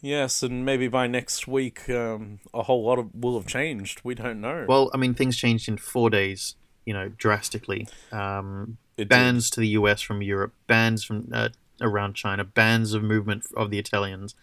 [0.00, 4.00] Yes, and maybe by next week, um, a whole lot of will have changed.
[4.04, 4.66] We don't know.
[4.68, 6.56] Well, I mean, things changed in four days.
[6.84, 7.88] You know, drastically.
[8.12, 9.08] Um, It did.
[9.08, 11.48] bans to the US from Europe, bans from uh,
[11.80, 14.34] around China, bans of movement of the Italians,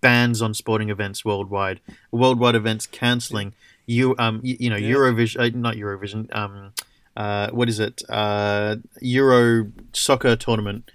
[0.00, 1.80] bans on sporting events worldwide,
[2.10, 3.52] worldwide events cancelling.
[3.86, 4.94] You um you, you know Yeah.
[4.94, 6.34] Eurovision, uh, not Eurovision.
[6.36, 6.72] Um,
[7.16, 8.02] uh, what is it?
[8.08, 10.90] Uh, Euro soccer tournament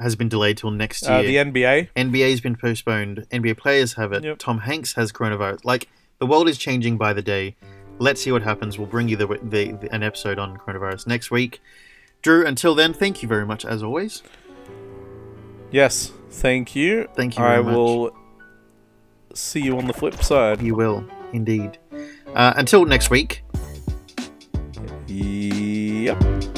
[0.00, 1.12] has been delayed till next year.
[1.12, 1.88] Uh, the NBA.
[1.96, 3.26] NBA's been postponed.
[3.30, 4.24] NBA players have it.
[4.24, 4.38] Yep.
[4.38, 5.64] Tom Hanks has coronavirus.
[5.64, 5.88] Like
[6.18, 7.54] the world is changing by the day.
[8.00, 8.78] Let's see what happens.
[8.78, 11.60] We'll bring you the, the, the an episode on coronavirus next week.
[12.22, 14.22] Drew, until then, thank you very much as always.
[15.70, 17.08] Yes, thank you.
[17.14, 17.74] Thank you I very much.
[17.74, 18.17] will
[19.34, 20.62] see you on the flip side.
[20.62, 21.78] You will indeed.
[22.34, 23.42] Uh, until next week.
[25.06, 26.57] Yep.